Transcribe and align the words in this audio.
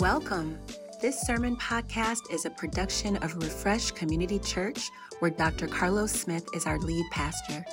Welcome. 0.00 0.58
This 1.00 1.20
sermon 1.20 1.56
podcast 1.56 2.32
is 2.32 2.46
a 2.46 2.50
production 2.50 3.16
of 3.18 3.36
Refresh 3.36 3.92
Community 3.92 4.40
Church, 4.40 4.90
where 5.20 5.30
Dr. 5.30 5.68
Carlos 5.68 6.10
Smith 6.10 6.44
is 6.52 6.66
our 6.66 6.80
lead 6.80 7.06
pastor. 7.12 7.64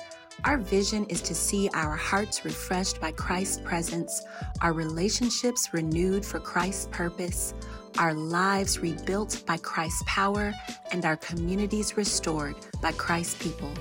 Our 0.44 0.58
vision 0.58 1.04
is 1.06 1.20
to 1.22 1.34
see 1.34 1.68
our 1.74 1.96
hearts 1.96 2.44
refreshed 2.44 3.00
by 3.00 3.10
Christ's 3.10 3.60
presence, 3.64 4.22
our 4.60 4.72
relationships 4.72 5.70
renewed 5.72 6.24
for 6.24 6.38
Christ's 6.38 6.86
purpose, 6.92 7.54
our 7.98 8.14
lives 8.14 8.78
rebuilt 8.78 9.42
by 9.44 9.56
Christ's 9.56 10.04
power, 10.06 10.54
and 10.92 11.04
our 11.04 11.16
communities 11.16 11.96
restored 11.96 12.54
by 12.80 12.92
Christ's 12.92 13.42
people. 13.42 13.72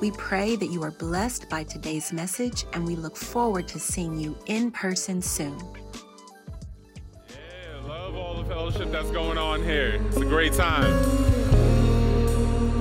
We 0.00 0.12
pray 0.12 0.56
that 0.56 0.70
you 0.70 0.82
are 0.82 0.92
blessed 0.92 1.50
by 1.50 1.64
today's 1.64 2.10
message, 2.10 2.64
and 2.72 2.86
we 2.86 2.96
look 2.96 3.18
forward 3.18 3.68
to 3.68 3.78
seeing 3.78 4.18
you 4.18 4.34
in 4.46 4.70
person 4.70 5.20
soon. 5.20 5.81
Fellowship 8.72 8.92
that's 8.92 9.10
going 9.10 9.38
on 9.38 9.62
here. 9.62 10.00
It's 10.08 10.16
a 10.16 10.24
great 10.24 10.52
time. 10.52 10.92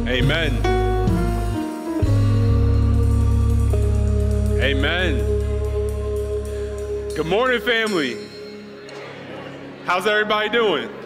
Amen. 0.08 0.54
Amen. 4.62 5.17
Good 7.16 7.26
morning, 7.26 7.62
family. 7.62 8.17
How's 9.86 10.08
everybody 10.08 10.50
doing? 10.50 11.01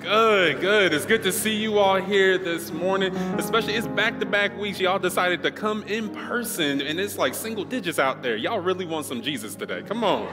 Good, 0.00 0.60
good. 0.60 0.94
It's 0.94 1.04
good 1.04 1.22
to 1.24 1.32
see 1.32 1.54
you 1.54 1.78
all 1.78 1.96
here 1.96 2.38
this 2.38 2.70
morning. 2.70 3.14
Especially, 3.36 3.74
it's 3.74 3.88
back 3.88 4.20
to 4.20 4.26
back 4.26 4.56
weeks. 4.56 4.78
Y'all 4.78 4.98
decided 4.98 5.42
to 5.42 5.50
come 5.50 5.82
in 5.84 6.08
person, 6.08 6.80
and 6.80 7.00
it's 7.00 7.18
like 7.18 7.34
single 7.34 7.64
digits 7.64 7.98
out 7.98 8.22
there. 8.22 8.36
Y'all 8.36 8.60
really 8.60 8.86
want 8.86 9.06
some 9.06 9.20
Jesus 9.20 9.54
today. 9.56 9.82
Come 9.82 10.04
on. 10.04 10.28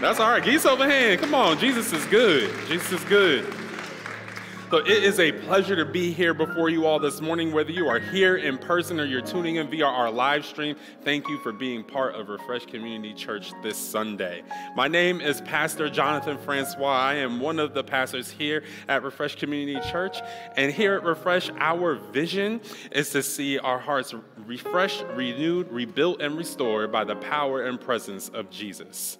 That's 0.00 0.18
all 0.18 0.30
right. 0.30 0.42
Geese 0.42 0.66
over 0.66 0.88
hand. 0.88 1.20
Come 1.20 1.34
on. 1.34 1.58
Jesus 1.58 1.92
is 1.92 2.04
good. 2.06 2.52
Jesus 2.66 2.92
is 2.92 3.04
good. 3.04 3.46
So 4.70 4.78
it 4.78 5.04
is 5.04 5.20
a 5.20 5.30
pleasure 5.30 5.76
to 5.76 5.84
be 5.84 6.10
here 6.10 6.32
before 6.32 6.70
you 6.70 6.86
all 6.86 6.98
this 6.98 7.20
morning, 7.20 7.52
whether 7.52 7.70
you 7.70 7.86
are 7.86 8.00
here 8.00 8.36
in 8.36 8.56
person 8.56 8.98
or 8.98 9.04
you're 9.04 9.20
tuning 9.20 9.56
in 9.56 9.68
via 9.68 9.84
our 9.84 10.10
live 10.10 10.44
stream. 10.44 10.74
Thank 11.02 11.28
you 11.28 11.38
for 11.40 11.52
being 11.52 11.84
part 11.84 12.14
of 12.14 12.28
Refresh 12.28 12.66
Community 12.66 13.12
Church 13.12 13.52
this 13.62 13.76
Sunday. 13.76 14.42
My 14.74 14.88
name 14.88 15.20
is 15.20 15.42
Pastor 15.42 15.90
Jonathan 15.90 16.38
Francois. 16.38 16.88
I 16.88 17.14
am 17.16 17.40
one 17.40 17.60
of 17.60 17.74
the 17.74 17.84
pastors 17.84 18.30
here 18.30 18.64
at 18.88 19.02
Refresh 19.02 19.36
Community 19.36 19.78
Church. 19.90 20.18
And 20.56 20.72
here 20.72 20.94
at 20.94 21.04
Refresh, 21.04 21.50
our 21.58 21.96
vision 21.96 22.60
is 22.90 23.10
to 23.10 23.22
see 23.22 23.58
our 23.58 23.78
hearts 23.78 24.14
refreshed, 24.46 25.04
renewed, 25.14 25.70
rebuilt, 25.70 26.22
and 26.22 26.36
restored 26.38 26.90
by 26.90 27.04
the 27.04 27.16
power 27.16 27.64
and 27.64 27.80
presence 27.80 28.30
of 28.30 28.50
Jesus. 28.50 29.18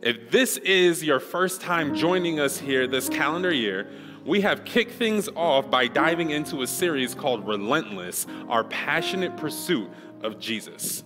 If 0.00 0.30
this 0.30 0.56
is 0.58 1.02
your 1.02 1.18
first 1.18 1.60
time 1.60 1.96
joining 1.96 2.38
us 2.38 2.56
here 2.56 2.86
this 2.86 3.08
calendar 3.08 3.52
year, 3.52 3.90
we 4.24 4.40
have 4.40 4.64
kicked 4.64 4.92
things 4.92 5.28
off 5.34 5.70
by 5.70 5.88
diving 5.88 6.30
into 6.30 6.62
a 6.62 6.66
series 6.66 7.14
called 7.14 7.46
Relentless 7.46 8.26
Our 8.48 8.64
Passionate 8.64 9.36
Pursuit 9.36 9.90
of 10.22 10.38
Jesus. 10.38 11.04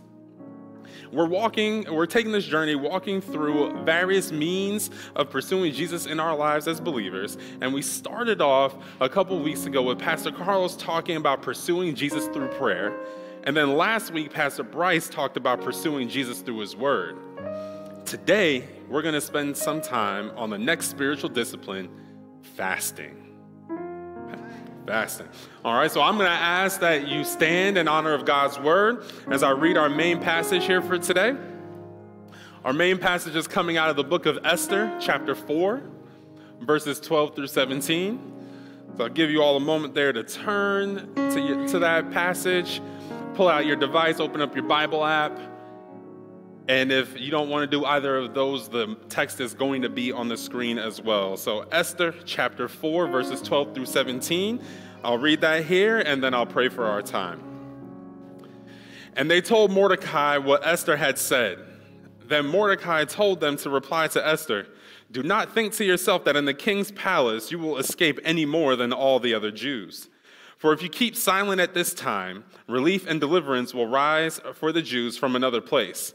We're 1.12 1.26
walking, 1.26 1.84
we're 1.92 2.06
taking 2.06 2.32
this 2.32 2.46
journey, 2.46 2.74
walking 2.74 3.20
through 3.20 3.84
various 3.84 4.32
means 4.32 4.90
of 5.14 5.28
pursuing 5.28 5.72
Jesus 5.74 6.06
in 6.06 6.18
our 6.18 6.34
lives 6.34 6.66
as 6.66 6.80
believers. 6.80 7.36
And 7.60 7.74
we 7.74 7.82
started 7.82 8.40
off 8.40 8.74
a 8.98 9.10
couple 9.10 9.38
weeks 9.38 9.66
ago 9.66 9.82
with 9.82 9.98
Pastor 9.98 10.32
Carlos 10.32 10.74
talking 10.74 11.16
about 11.16 11.42
pursuing 11.42 11.94
Jesus 11.94 12.26
through 12.28 12.48
prayer. 12.48 12.96
And 13.44 13.54
then 13.54 13.76
last 13.76 14.12
week, 14.12 14.32
Pastor 14.32 14.62
Bryce 14.62 15.08
talked 15.08 15.36
about 15.36 15.60
pursuing 15.60 16.08
Jesus 16.08 16.40
through 16.40 16.60
his 16.60 16.74
word. 16.74 17.18
Today, 18.06 18.66
we're 18.88 19.02
going 19.02 19.14
to 19.14 19.20
spend 19.20 19.54
some 19.56 19.82
time 19.82 20.30
on 20.36 20.48
the 20.48 20.58
next 20.58 20.86
spiritual 20.86 21.28
discipline 21.28 21.90
fasting. 22.42 23.18
Fasting. 24.86 25.28
All 25.64 25.74
right, 25.74 25.90
so 25.90 26.02
I'm 26.02 26.16
going 26.16 26.28
to 26.28 26.36
ask 26.36 26.80
that 26.80 27.06
you 27.06 27.24
stand 27.24 27.78
in 27.78 27.86
honor 27.86 28.14
of 28.14 28.24
God's 28.24 28.58
word 28.58 29.04
as 29.30 29.42
I 29.42 29.50
read 29.50 29.76
our 29.76 29.88
main 29.88 30.20
passage 30.20 30.64
here 30.64 30.82
for 30.82 30.98
today. 30.98 31.36
Our 32.64 32.72
main 32.72 32.98
passage 32.98 33.36
is 33.36 33.46
coming 33.46 33.76
out 33.76 33.90
of 33.90 33.96
the 33.96 34.04
book 34.04 34.26
of 34.26 34.38
Esther, 34.44 34.96
chapter 35.00 35.34
4, 35.34 35.82
verses 36.60 37.00
12 37.00 37.36
through 37.36 37.46
17. 37.46 38.32
So 38.96 39.04
I'll 39.04 39.10
give 39.10 39.30
you 39.30 39.42
all 39.42 39.56
a 39.56 39.60
moment 39.60 39.94
there 39.94 40.12
to 40.12 40.22
turn 40.22 41.14
to, 41.14 41.68
to 41.68 41.78
that 41.78 42.10
passage, 42.10 42.80
pull 43.34 43.48
out 43.48 43.66
your 43.66 43.76
device, 43.76 44.20
open 44.20 44.40
up 44.40 44.54
your 44.54 44.64
Bible 44.64 45.04
app 45.04 45.38
and 46.68 46.92
if 46.92 47.18
you 47.18 47.30
don't 47.30 47.48
want 47.48 47.68
to 47.68 47.76
do 47.76 47.84
either 47.84 48.16
of 48.16 48.34
those, 48.34 48.68
the 48.68 48.96
text 49.08 49.40
is 49.40 49.52
going 49.52 49.82
to 49.82 49.88
be 49.88 50.12
on 50.12 50.28
the 50.28 50.36
screen 50.36 50.78
as 50.78 51.02
well. 51.02 51.36
So, 51.36 51.62
Esther 51.72 52.14
chapter 52.24 52.68
4, 52.68 53.08
verses 53.08 53.42
12 53.42 53.74
through 53.74 53.86
17. 53.86 54.62
I'll 55.02 55.18
read 55.18 55.40
that 55.40 55.64
here 55.64 55.98
and 55.98 56.22
then 56.22 56.34
I'll 56.34 56.46
pray 56.46 56.68
for 56.68 56.84
our 56.84 57.02
time. 57.02 57.42
And 59.16 59.28
they 59.28 59.40
told 59.40 59.72
Mordecai 59.72 60.38
what 60.38 60.64
Esther 60.64 60.96
had 60.96 61.18
said. 61.18 61.58
Then 62.24 62.46
Mordecai 62.46 63.04
told 63.04 63.40
them 63.40 63.56
to 63.58 63.68
reply 63.68 64.06
to 64.08 64.24
Esther 64.24 64.68
Do 65.10 65.24
not 65.24 65.52
think 65.52 65.72
to 65.74 65.84
yourself 65.84 66.24
that 66.24 66.36
in 66.36 66.44
the 66.44 66.54
king's 66.54 66.92
palace 66.92 67.50
you 67.50 67.58
will 67.58 67.76
escape 67.78 68.20
any 68.22 68.46
more 68.46 68.76
than 68.76 68.92
all 68.92 69.18
the 69.18 69.34
other 69.34 69.50
Jews. 69.50 70.08
For 70.56 70.72
if 70.72 70.80
you 70.80 70.88
keep 70.88 71.16
silent 71.16 71.60
at 71.60 71.74
this 71.74 71.92
time, 71.92 72.44
relief 72.68 73.04
and 73.08 73.18
deliverance 73.18 73.74
will 73.74 73.88
rise 73.88 74.40
for 74.54 74.70
the 74.70 74.80
Jews 74.80 75.18
from 75.18 75.34
another 75.34 75.60
place 75.60 76.14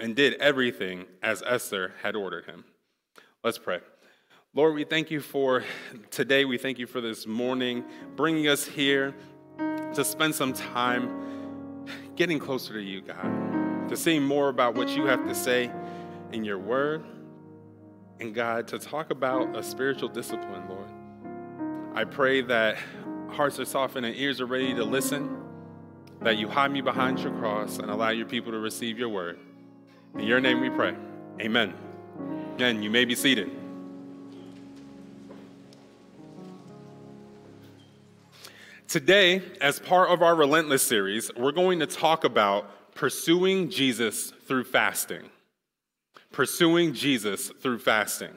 and 0.00 0.16
did 0.16 0.34
everything 0.34 1.06
as 1.22 1.42
Esther 1.46 1.92
had 2.02 2.16
ordered 2.16 2.46
him. 2.46 2.64
Let's 3.44 3.58
pray. 3.58 3.80
Lord, 4.54 4.74
we 4.74 4.84
thank 4.84 5.10
you 5.10 5.20
for 5.20 5.62
today. 6.10 6.44
We 6.44 6.58
thank 6.58 6.78
you 6.78 6.86
for 6.86 7.00
this 7.00 7.26
morning, 7.26 7.84
bringing 8.16 8.48
us 8.48 8.66
here 8.66 9.14
to 9.94 10.04
spend 10.04 10.34
some 10.34 10.52
time 10.52 11.86
getting 12.16 12.38
closer 12.38 12.72
to 12.72 12.82
you, 12.82 13.00
God, 13.00 13.88
to 13.88 13.96
see 13.96 14.18
more 14.18 14.48
about 14.48 14.74
what 14.74 14.88
you 14.88 15.06
have 15.06 15.26
to 15.26 15.34
say 15.34 15.70
in 16.32 16.44
your 16.44 16.58
word, 16.58 17.04
and 18.18 18.34
God, 18.34 18.68
to 18.68 18.78
talk 18.78 19.10
about 19.10 19.56
a 19.56 19.62
spiritual 19.62 20.08
discipline, 20.08 20.68
Lord. 20.68 20.90
I 21.94 22.04
pray 22.04 22.40
that 22.42 22.76
hearts 23.28 23.58
are 23.58 23.64
softened 23.64 24.06
and 24.06 24.16
ears 24.16 24.40
are 24.40 24.46
ready 24.46 24.74
to 24.74 24.84
listen, 24.84 25.42
that 26.20 26.38
you 26.38 26.48
hide 26.48 26.70
me 26.70 26.80
behind 26.80 27.20
your 27.20 27.32
cross 27.38 27.78
and 27.78 27.90
allow 27.90 28.10
your 28.10 28.26
people 28.26 28.52
to 28.52 28.58
receive 28.58 28.98
your 28.98 29.08
word. 29.08 29.38
In 30.14 30.26
your 30.26 30.40
name 30.40 30.60
we 30.60 30.70
pray. 30.70 30.94
Amen. 31.40 31.72
Again, 32.54 32.82
you 32.82 32.90
may 32.90 33.04
be 33.04 33.14
seated. 33.14 33.50
Today, 38.88 39.40
as 39.60 39.78
part 39.78 40.10
of 40.10 40.20
our 40.20 40.34
Relentless 40.34 40.82
series, 40.82 41.30
we're 41.36 41.52
going 41.52 41.78
to 41.78 41.86
talk 41.86 42.24
about 42.24 42.94
pursuing 42.94 43.70
Jesus 43.70 44.32
through 44.46 44.64
fasting. 44.64 45.22
Pursuing 46.32 46.92
Jesus 46.92 47.50
through 47.62 47.78
fasting. 47.78 48.36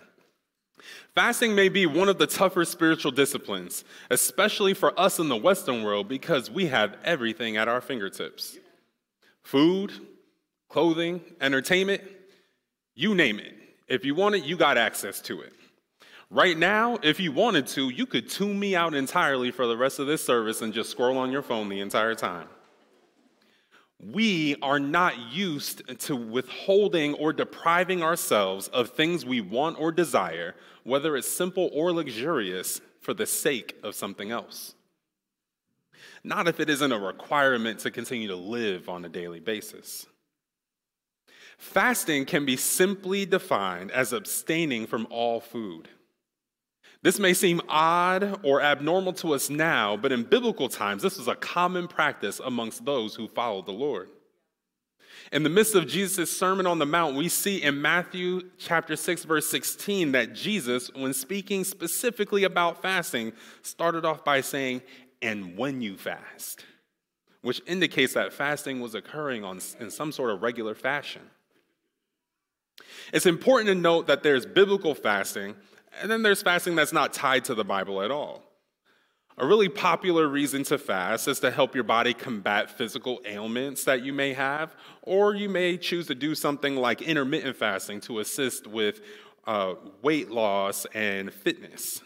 Fasting 1.15 1.55
may 1.55 1.69
be 1.69 1.85
one 1.85 2.07
of 2.07 2.17
the 2.17 2.27
tougher 2.27 2.65
spiritual 2.65 3.11
disciplines, 3.11 3.83
especially 4.09 4.73
for 4.73 4.97
us 4.99 5.19
in 5.19 5.27
the 5.27 5.35
Western 5.35 5.83
world 5.83 6.07
because 6.07 6.49
we 6.49 6.67
have 6.67 6.97
everything 7.03 7.57
at 7.57 7.67
our 7.67 7.81
fingertips 7.81 8.57
food, 9.43 9.91
clothing, 10.73 11.21
entertainment, 11.39 12.01
you 12.95 13.13
name 13.13 13.39
it. 13.39 13.53
If 13.87 14.03
you 14.03 14.15
want 14.15 14.33
it, 14.33 14.43
you 14.43 14.57
got 14.57 14.75
access 14.75 15.21
to 15.21 15.41
it. 15.41 15.53
Right 16.31 16.57
now, 16.57 16.97
if 17.03 17.19
you 17.19 17.31
wanted 17.31 17.67
to, 17.67 17.89
you 17.89 18.07
could 18.07 18.27
tune 18.27 18.59
me 18.59 18.75
out 18.75 18.95
entirely 18.95 19.51
for 19.51 19.67
the 19.67 19.77
rest 19.77 19.99
of 19.99 20.07
this 20.07 20.25
service 20.25 20.63
and 20.63 20.73
just 20.73 20.89
scroll 20.89 21.19
on 21.19 21.31
your 21.31 21.43
phone 21.43 21.69
the 21.69 21.79
entire 21.79 22.15
time. 22.15 22.47
We 24.03 24.55
are 24.63 24.79
not 24.79 25.31
used 25.31 25.83
to 25.99 26.15
withholding 26.15 27.13
or 27.13 27.33
depriving 27.33 28.01
ourselves 28.01 28.67
of 28.69 28.89
things 28.89 29.27
we 29.27 29.41
want 29.41 29.79
or 29.79 29.91
desire, 29.91 30.55
whether 30.83 31.15
it's 31.15 31.31
simple 31.31 31.69
or 31.71 31.93
luxurious, 31.93 32.81
for 32.99 33.13
the 33.13 33.27
sake 33.27 33.75
of 33.83 33.93
something 33.93 34.31
else. 34.31 34.73
Not 36.23 36.47
if 36.47 36.59
it 36.59 36.67
isn't 36.67 36.91
a 36.91 36.97
requirement 36.97 37.77
to 37.81 37.91
continue 37.91 38.29
to 38.29 38.35
live 38.35 38.89
on 38.89 39.05
a 39.05 39.09
daily 39.09 39.39
basis. 39.39 40.07
Fasting 41.63 42.25
can 42.25 42.45
be 42.45 42.57
simply 42.57 43.25
defined 43.25 43.89
as 43.91 44.11
abstaining 44.11 44.85
from 44.85 45.07
all 45.09 45.39
food. 45.39 45.87
This 47.01 47.19
may 47.19 47.33
seem 47.33 47.61
odd 47.69 48.41
or 48.43 48.61
abnormal 48.61 49.13
to 49.13 49.33
us 49.33 49.49
now, 49.49 49.95
but 49.95 50.11
in 50.11 50.23
biblical 50.23 50.67
times, 50.67 51.01
this 51.01 51.17
was 51.17 51.29
a 51.29 51.35
common 51.35 51.87
practice 51.87 52.41
amongst 52.43 52.83
those 52.83 53.15
who 53.15 53.29
followed 53.29 53.65
the 53.65 53.71
Lord. 53.71 54.09
In 55.31 55.43
the 55.43 55.49
midst 55.49 55.73
of 55.73 55.87
Jesus' 55.87 56.37
Sermon 56.37 56.67
on 56.67 56.79
the 56.79 56.85
Mount, 56.85 57.15
we 57.15 57.29
see 57.29 57.63
in 57.63 57.81
Matthew 57.81 58.41
chapter 58.57 58.97
6, 58.97 59.23
verse 59.23 59.49
16, 59.49 60.11
that 60.11 60.33
Jesus, 60.33 60.91
when 60.93 61.13
speaking 61.13 61.63
specifically 61.63 62.43
about 62.43 62.81
fasting, 62.81 63.31
started 63.61 64.03
off 64.03 64.25
by 64.25 64.41
saying, 64.41 64.81
And 65.21 65.57
when 65.57 65.81
you 65.81 65.95
fast, 65.95 66.65
which 67.41 67.61
indicates 67.65 68.13
that 68.13 68.33
fasting 68.33 68.81
was 68.81 68.95
occurring 68.95 69.45
on, 69.45 69.61
in 69.79 69.89
some 69.89 70.11
sort 70.11 70.29
of 70.29 70.43
regular 70.43 70.75
fashion. 70.75 71.21
It's 73.13 73.25
important 73.25 73.67
to 73.67 73.75
note 73.75 74.07
that 74.07 74.23
there's 74.23 74.45
biblical 74.45 74.95
fasting 74.95 75.55
and 76.01 76.09
then 76.09 76.23
there's 76.23 76.41
fasting 76.41 76.75
that's 76.75 76.93
not 76.93 77.13
tied 77.13 77.45
to 77.45 77.55
the 77.55 77.63
Bible 77.63 78.01
at 78.01 78.11
all. 78.11 78.43
A 79.37 79.47
really 79.47 79.69
popular 79.69 80.27
reason 80.27 80.63
to 80.65 80.77
fast 80.77 81.27
is 81.27 81.39
to 81.39 81.49
help 81.49 81.73
your 81.73 81.83
body 81.83 82.13
combat 82.13 82.69
physical 82.69 83.19
ailments 83.25 83.83
that 83.85 84.03
you 84.03 84.13
may 84.13 84.33
have, 84.33 84.75
or 85.01 85.33
you 85.33 85.49
may 85.49 85.77
choose 85.77 86.05
to 86.07 86.15
do 86.15 86.35
something 86.35 86.75
like 86.75 87.01
intermittent 87.01 87.55
fasting 87.55 87.99
to 88.01 88.19
assist 88.19 88.67
with 88.67 89.01
uh, 89.45 89.73
weight 90.03 90.29
loss 90.29 90.85
and 90.93 91.33
fitness. 91.33 92.01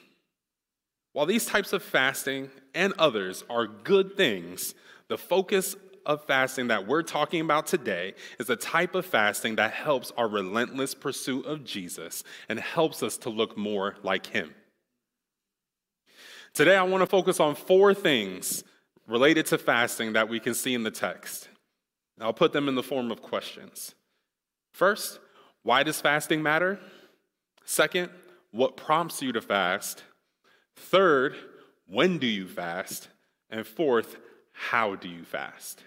While 1.11 1.25
these 1.25 1.45
types 1.45 1.73
of 1.73 1.83
fasting 1.83 2.49
and 2.73 2.93
others 2.97 3.43
are 3.49 3.67
good 3.67 4.15
things, 4.15 4.73
the 5.09 5.17
focus 5.17 5.75
of 6.07 6.23
fasting 6.23 6.67
that 6.69 6.87
we're 6.87 7.03
talking 7.03 7.41
about 7.41 7.67
today 7.67 8.15
is 8.39 8.49
a 8.49 8.55
type 8.55 8.95
of 8.95 9.05
fasting 9.05 9.57
that 9.57 9.73
helps 9.73 10.11
our 10.17 10.27
relentless 10.27 10.95
pursuit 10.95 11.45
of 11.45 11.63
Jesus 11.63 12.23
and 12.49 12.59
helps 12.59 13.03
us 13.03 13.17
to 13.17 13.29
look 13.29 13.55
more 13.57 13.95
like 14.01 14.25
Him. 14.25 14.55
Today, 16.53 16.75
I 16.75 16.83
want 16.83 17.01
to 17.03 17.07
focus 17.07 17.39
on 17.39 17.53
four 17.53 17.93
things 17.93 18.63
related 19.05 19.45
to 19.47 19.57
fasting 19.57 20.13
that 20.13 20.29
we 20.29 20.39
can 20.39 20.55
see 20.55 20.73
in 20.73 20.83
the 20.83 20.89
text. 20.89 21.49
I'll 22.19 22.33
put 22.33 22.53
them 22.53 22.67
in 22.67 22.73
the 22.73 22.81
form 22.81 23.11
of 23.11 23.21
questions. 23.21 23.93
First, 24.73 25.19
why 25.61 25.83
does 25.83 26.01
fasting 26.01 26.41
matter? 26.41 26.79
Second, 27.65 28.09
what 28.51 28.77
prompts 28.77 29.21
you 29.21 29.33
to 29.33 29.41
fast? 29.41 30.03
Third, 30.75 31.35
when 31.85 32.17
do 32.17 32.25
you 32.25 32.47
fast? 32.47 33.09
And 33.49 33.67
fourth, 33.67 34.17
how 34.51 34.95
do 34.95 35.07
you 35.07 35.23
fast? 35.23 35.83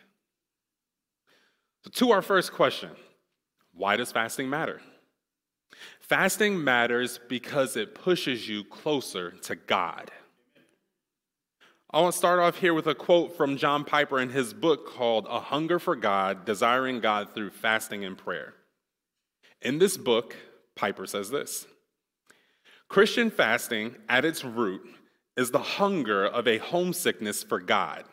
So, 1.84 1.90
to 1.90 2.12
our 2.12 2.22
first 2.22 2.52
question 2.52 2.90
why 3.72 3.96
does 3.96 4.12
fasting 4.12 4.50
matter? 4.50 4.80
Fasting 6.00 6.62
matters 6.62 7.20
because 7.28 7.76
it 7.76 7.94
pushes 7.94 8.48
you 8.48 8.64
closer 8.64 9.30
to 9.42 9.54
God. 9.54 10.10
I 11.92 12.00
want 12.00 12.12
to 12.12 12.18
start 12.18 12.38
off 12.38 12.58
here 12.58 12.74
with 12.74 12.86
a 12.86 12.94
quote 12.94 13.36
from 13.36 13.56
John 13.56 13.84
Piper 13.84 14.20
in 14.20 14.30
his 14.30 14.52
book 14.52 14.86
called 14.86 15.26
A 15.28 15.40
Hunger 15.40 15.78
for 15.78 15.96
God 15.96 16.44
Desiring 16.44 17.00
God 17.00 17.34
Through 17.34 17.50
Fasting 17.50 18.04
and 18.04 18.16
Prayer. 18.16 18.54
In 19.62 19.78
this 19.78 19.96
book, 19.96 20.36
Piper 20.76 21.06
says 21.06 21.30
this 21.30 21.66
Christian 22.88 23.30
fasting, 23.30 23.96
at 24.08 24.24
its 24.24 24.44
root, 24.44 24.82
is 25.36 25.50
the 25.50 25.58
hunger 25.58 26.26
of 26.26 26.46
a 26.46 26.58
homesickness 26.58 27.42
for 27.42 27.60
God. 27.60 28.04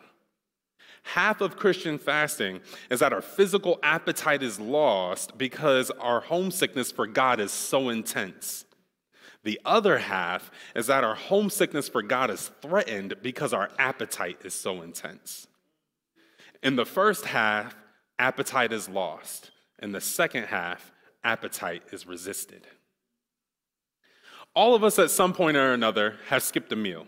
Half 1.02 1.40
of 1.40 1.56
Christian 1.56 1.98
fasting 1.98 2.60
is 2.90 3.00
that 3.00 3.12
our 3.12 3.22
physical 3.22 3.78
appetite 3.82 4.42
is 4.42 4.60
lost 4.60 5.38
because 5.38 5.90
our 5.92 6.20
homesickness 6.20 6.92
for 6.92 7.06
God 7.06 7.40
is 7.40 7.50
so 7.52 7.88
intense. 7.88 8.64
The 9.44 9.60
other 9.64 9.98
half 9.98 10.50
is 10.74 10.88
that 10.88 11.04
our 11.04 11.14
homesickness 11.14 11.88
for 11.88 12.02
God 12.02 12.30
is 12.30 12.50
threatened 12.60 13.14
because 13.22 13.52
our 13.52 13.70
appetite 13.78 14.40
is 14.44 14.54
so 14.54 14.82
intense. 14.82 15.46
In 16.62 16.76
the 16.76 16.84
first 16.84 17.24
half, 17.26 17.76
appetite 18.18 18.72
is 18.72 18.88
lost. 18.88 19.50
In 19.80 19.92
the 19.92 20.00
second 20.00 20.44
half, 20.44 20.92
appetite 21.22 21.82
is 21.92 22.06
resisted. 22.06 22.66
All 24.54 24.74
of 24.74 24.82
us 24.82 24.98
at 24.98 25.10
some 25.10 25.32
point 25.32 25.56
or 25.56 25.72
another 25.72 26.16
have 26.28 26.42
skipped 26.42 26.72
a 26.72 26.76
meal. 26.76 27.06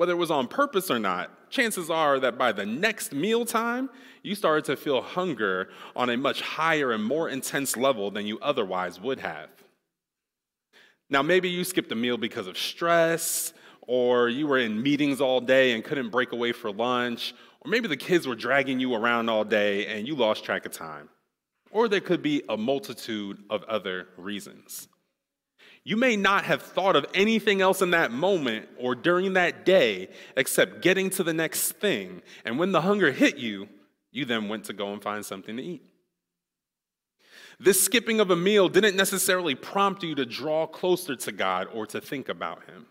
Whether 0.00 0.12
it 0.12 0.16
was 0.16 0.30
on 0.30 0.48
purpose 0.48 0.90
or 0.90 0.98
not, 0.98 1.50
chances 1.50 1.90
are 1.90 2.18
that 2.20 2.38
by 2.38 2.52
the 2.52 2.64
next 2.64 3.12
mealtime, 3.12 3.90
you 4.22 4.34
started 4.34 4.64
to 4.64 4.76
feel 4.78 5.02
hunger 5.02 5.68
on 5.94 6.08
a 6.08 6.16
much 6.16 6.40
higher 6.40 6.92
and 6.92 7.04
more 7.04 7.28
intense 7.28 7.76
level 7.76 8.10
than 8.10 8.24
you 8.24 8.38
otherwise 8.40 8.98
would 8.98 9.20
have. 9.20 9.50
Now, 11.10 11.20
maybe 11.20 11.50
you 11.50 11.64
skipped 11.64 11.92
a 11.92 11.94
meal 11.94 12.16
because 12.16 12.46
of 12.46 12.56
stress, 12.56 13.52
or 13.82 14.30
you 14.30 14.46
were 14.46 14.56
in 14.56 14.82
meetings 14.82 15.20
all 15.20 15.38
day 15.38 15.72
and 15.72 15.84
couldn't 15.84 16.08
break 16.08 16.32
away 16.32 16.52
for 16.52 16.72
lunch, 16.72 17.34
or 17.60 17.70
maybe 17.70 17.86
the 17.86 17.94
kids 17.94 18.26
were 18.26 18.34
dragging 18.34 18.80
you 18.80 18.94
around 18.94 19.28
all 19.28 19.44
day 19.44 19.86
and 19.86 20.08
you 20.08 20.14
lost 20.14 20.44
track 20.44 20.64
of 20.64 20.72
time. 20.72 21.10
Or 21.70 21.88
there 21.88 22.00
could 22.00 22.22
be 22.22 22.42
a 22.48 22.56
multitude 22.56 23.36
of 23.50 23.64
other 23.64 24.08
reasons. 24.16 24.88
You 25.90 25.96
may 25.96 26.14
not 26.14 26.44
have 26.44 26.62
thought 26.62 26.94
of 26.94 27.04
anything 27.14 27.60
else 27.60 27.82
in 27.82 27.90
that 27.90 28.12
moment 28.12 28.68
or 28.78 28.94
during 28.94 29.32
that 29.32 29.64
day 29.66 30.10
except 30.36 30.82
getting 30.82 31.10
to 31.10 31.24
the 31.24 31.34
next 31.34 31.72
thing. 31.72 32.22
And 32.44 32.60
when 32.60 32.70
the 32.70 32.82
hunger 32.82 33.10
hit 33.10 33.38
you, 33.38 33.68
you 34.12 34.24
then 34.24 34.48
went 34.48 34.66
to 34.66 34.72
go 34.72 34.92
and 34.92 35.02
find 35.02 35.26
something 35.26 35.56
to 35.56 35.62
eat. 35.64 35.82
This 37.58 37.82
skipping 37.82 38.20
of 38.20 38.30
a 38.30 38.36
meal 38.36 38.68
didn't 38.68 38.94
necessarily 38.94 39.56
prompt 39.56 40.04
you 40.04 40.14
to 40.14 40.24
draw 40.24 40.64
closer 40.64 41.16
to 41.16 41.32
God 41.32 41.66
or 41.74 41.86
to 41.86 42.00
think 42.00 42.28
about 42.28 42.62
Him. 42.66 42.86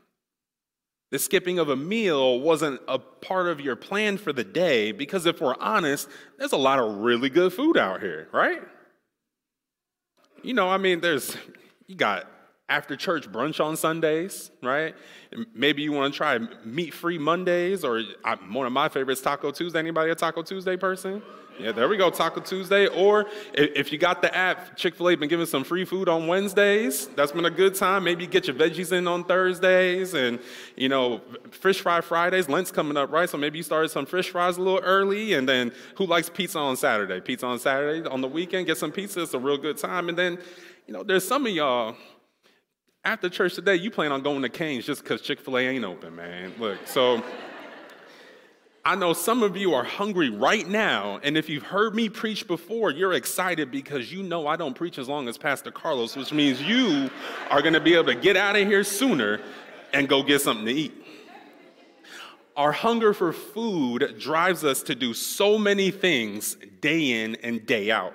The 1.11 1.19
skipping 1.19 1.57
of 1.57 1.69
a 1.69 1.77
meal 1.77 2.41
wasn't 2.41 2.81
a 2.89 2.99
part 2.99 3.47
of 3.47 3.61
your 3.61 3.77
plan 3.77 4.17
for 4.17 4.33
the 4.33 4.43
day 4.43 4.91
because, 4.91 5.25
if 5.25 5.39
we're 5.39 5.55
honest, 5.61 6.09
there's 6.37 6.51
a 6.51 6.57
lot 6.57 6.79
of 6.79 6.97
really 6.97 7.29
good 7.29 7.53
food 7.53 7.77
out 7.77 8.01
here, 8.01 8.27
right? 8.33 8.61
You 10.43 10.53
know, 10.53 10.67
I 10.67 10.77
mean, 10.77 10.99
there's, 10.99 11.37
you 11.87 11.95
got 11.95 12.29
after 12.69 12.95
church 12.95 13.29
brunch 13.31 13.63
on 13.63 13.75
Sundays, 13.75 14.51
right? 14.61 14.95
Maybe 15.53 15.81
you 15.81 15.91
want 15.91 16.13
to 16.13 16.17
try 16.17 16.39
meat 16.63 16.93
free 16.93 17.17
Mondays, 17.17 17.83
or 17.83 18.03
uh, 18.23 18.37
one 18.51 18.65
of 18.65 18.71
my 18.71 18.87
favorites, 18.89 19.21
Taco 19.21 19.51
Tuesday. 19.51 19.79
Anybody 19.79 20.11
a 20.11 20.15
Taco 20.15 20.43
Tuesday 20.43 20.77
person? 20.77 21.21
Yeah, 21.59 21.73
there 21.73 21.89
we 21.89 21.97
go, 21.97 22.09
Taco 22.09 22.39
Tuesday. 22.39 22.87
Or 22.87 23.25
if 23.53 23.91
you 23.91 23.97
got 23.97 24.21
the 24.21 24.33
app, 24.33 24.77
Chick 24.77 24.95
fil 24.95 25.09
A 25.09 25.15
been 25.15 25.27
giving 25.27 25.45
some 25.45 25.65
free 25.65 25.83
food 25.83 26.07
on 26.07 26.25
Wednesdays. 26.25 27.07
That's 27.07 27.33
been 27.33 27.43
a 27.43 27.49
good 27.49 27.75
time. 27.75 28.05
Maybe 28.05 28.25
get 28.27 28.47
your 28.47 28.55
veggies 28.55 28.93
in 28.93 29.05
on 29.09 29.25
Thursdays 29.25 30.13
and, 30.13 30.39
you 30.77 30.87
know, 30.87 31.19
fish 31.51 31.81
fry 31.81 31.99
Fridays. 31.99 32.47
Lent's 32.47 32.71
coming 32.71 32.95
up, 32.95 33.11
right? 33.11 33.29
So 33.29 33.37
maybe 33.37 33.57
you 33.57 33.63
started 33.63 33.89
some 33.89 34.05
fish 34.05 34.29
fries 34.29 34.55
a 34.55 34.61
little 34.61 34.79
early. 34.79 35.33
And 35.33 35.49
then 35.49 35.73
who 35.95 36.05
likes 36.05 36.29
pizza 36.29 36.59
on 36.59 36.77
Saturday? 36.77 37.19
Pizza 37.19 37.45
on 37.45 37.59
Saturday. 37.59 38.07
On 38.07 38.21
the 38.21 38.29
weekend, 38.29 38.65
get 38.65 38.77
some 38.77 38.93
pizza. 38.93 39.23
It's 39.23 39.33
a 39.33 39.39
real 39.39 39.57
good 39.57 39.77
time. 39.77 40.07
And 40.07 40.17
then, 40.17 40.39
you 40.87 40.93
know, 40.93 41.03
there's 41.03 41.27
some 41.27 41.45
of 41.45 41.51
y'all 41.51 41.97
after 43.03 43.29
church 43.29 43.55
today, 43.55 43.75
you 43.75 43.91
plan 43.91 44.11
on 44.11 44.21
going 44.21 44.41
to 44.41 44.49
Cane's 44.49 44.85
just 44.85 45.03
because 45.03 45.21
Chick 45.21 45.39
fil 45.39 45.57
A 45.57 45.61
ain't 45.61 45.85
open, 45.85 46.15
man. 46.15 46.53
Look, 46.59 46.79
so 46.85 47.23
I 48.83 48.95
know 48.95 49.13
some 49.13 49.41
of 49.41 49.55
you 49.55 49.73
are 49.73 49.83
hungry 49.83 50.29
right 50.29 50.67
now, 50.67 51.19
and 51.23 51.37
if 51.37 51.49
you've 51.49 51.63
heard 51.63 51.95
me 51.95 52.09
preach 52.09 52.47
before, 52.47 52.91
you're 52.91 53.13
excited 53.13 53.71
because 53.71 54.11
you 54.11 54.23
know 54.23 54.47
I 54.47 54.55
don't 54.55 54.73
preach 54.73 54.97
as 54.97 55.07
long 55.07 55.27
as 55.27 55.37
Pastor 55.37 55.71
Carlos, 55.71 56.15
which 56.15 56.33
means 56.33 56.61
you 56.61 57.09
are 57.49 57.61
going 57.61 57.73
to 57.73 57.79
be 57.79 57.93
able 57.93 58.05
to 58.05 58.15
get 58.15 58.35
out 58.35 58.55
of 58.55 58.67
here 58.67 58.83
sooner 58.83 59.39
and 59.93 60.07
go 60.07 60.21
get 60.21 60.41
something 60.41 60.65
to 60.65 60.71
eat. 60.71 60.93
Our 62.57 62.73
hunger 62.73 63.13
for 63.13 63.31
food 63.31 64.15
drives 64.19 64.65
us 64.65 64.83
to 64.83 64.95
do 64.95 65.13
so 65.13 65.57
many 65.57 65.91
things 65.91 66.57
day 66.81 67.23
in 67.23 67.35
and 67.37 67.65
day 67.65 67.91
out. 67.91 68.13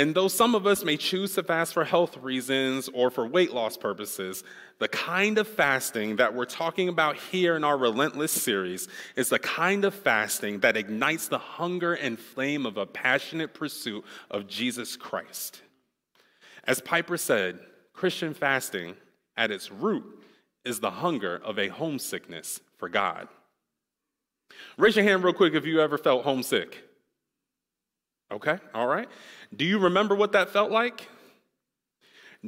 And 0.00 0.14
though 0.14 0.28
some 0.28 0.54
of 0.54 0.66
us 0.66 0.82
may 0.82 0.96
choose 0.96 1.34
to 1.34 1.42
fast 1.42 1.74
for 1.74 1.84
health 1.84 2.16
reasons 2.16 2.88
or 2.94 3.10
for 3.10 3.26
weight 3.26 3.52
loss 3.52 3.76
purposes, 3.76 4.42
the 4.78 4.88
kind 4.88 5.36
of 5.36 5.46
fasting 5.46 6.16
that 6.16 6.34
we're 6.34 6.46
talking 6.46 6.88
about 6.88 7.16
here 7.18 7.54
in 7.54 7.64
our 7.64 7.76
Relentless 7.76 8.32
series 8.32 8.88
is 9.14 9.28
the 9.28 9.38
kind 9.38 9.84
of 9.84 9.94
fasting 9.94 10.60
that 10.60 10.74
ignites 10.74 11.28
the 11.28 11.36
hunger 11.36 11.92
and 11.92 12.18
flame 12.18 12.64
of 12.64 12.78
a 12.78 12.86
passionate 12.86 13.52
pursuit 13.52 14.02
of 14.30 14.46
Jesus 14.46 14.96
Christ. 14.96 15.60
As 16.64 16.80
Piper 16.80 17.18
said, 17.18 17.58
Christian 17.92 18.32
fasting 18.32 18.94
at 19.36 19.50
its 19.50 19.70
root 19.70 20.24
is 20.64 20.80
the 20.80 20.90
hunger 20.90 21.42
of 21.44 21.58
a 21.58 21.68
homesickness 21.68 22.58
for 22.78 22.88
God. 22.88 23.28
Raise 24.78 24.96
your 24.96 25.04
hand 25.04 25.24
real 25.24 25.34
quick 25.34 25.52
if 25.52 25.66
you 25.66 25.82
ever 25.82 25.98
felt 25.98 26.24
homesick. 26.24 26.89
Okay, 28.32 28.58
all 28.74 28.86
right. 28.86 29.08
Do 29.54 29.64
you 29.64 29.78
remember 29.78 30.14
what 30.14 30.32
that 30.32 30.50
felt 30.50 30.70
like? 30.70 31.08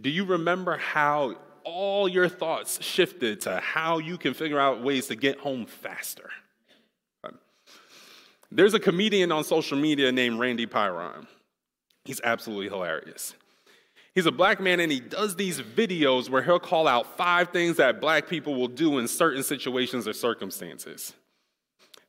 Do 0.00 0.08
you 0.08 0.24
remember 0.24 0.76
how 0.76 1.36
all 1.64 2.08
your 2.08 2.28
thoughts 2.28 2.82
shifted 2.82 3.40
to 3.42 3.56
how 3.56 3.98
you 3.98 4.16
can 4.16 4.34
figure 4.34 4.58
out 4.58 4.82
ways 4.82 5.08
to 5.08 5.16
get 5.16 5.38
home 5.38 5.66
faster? 5.66 6.30
Um, 7.24 7.38
there's 8.50 8.74
a 8.74 8.80
comedian 8.80 9.32
on 9.32 9.44
social 9.44 9.78
media 9.78 10.12
named 10.12 10.38
Randy 10.38 10.66
Pyron. 10.66 11.26
He's 12.04 12.20
absolutely 12.22 12.68
hilarious. 12.68 13.34
He's 14.14 14.26
a 14.26 14.32
black 14.32 14.60
man 14.60 14.80
and 14.80 14.92
he 14.92 15.00
does 15.00 15.36
these 15.36 15.60
videos 15.60 16.28
where 16.28 16.42
he'll 16.42 16.60
call 16.60 16.86
out 16.86 17.16
five 17.16 17.48
things 17.48 17.76
that 17.78 18.00
black 18.00 18.28
people 18.28 18.54
will 18.54 18.68
do 18.68 18.98
in 18.98 19.08
certain 19.08 19.42
situations 19.42 20.06
or 20.06 20.12
circumstances. 20.12 21.14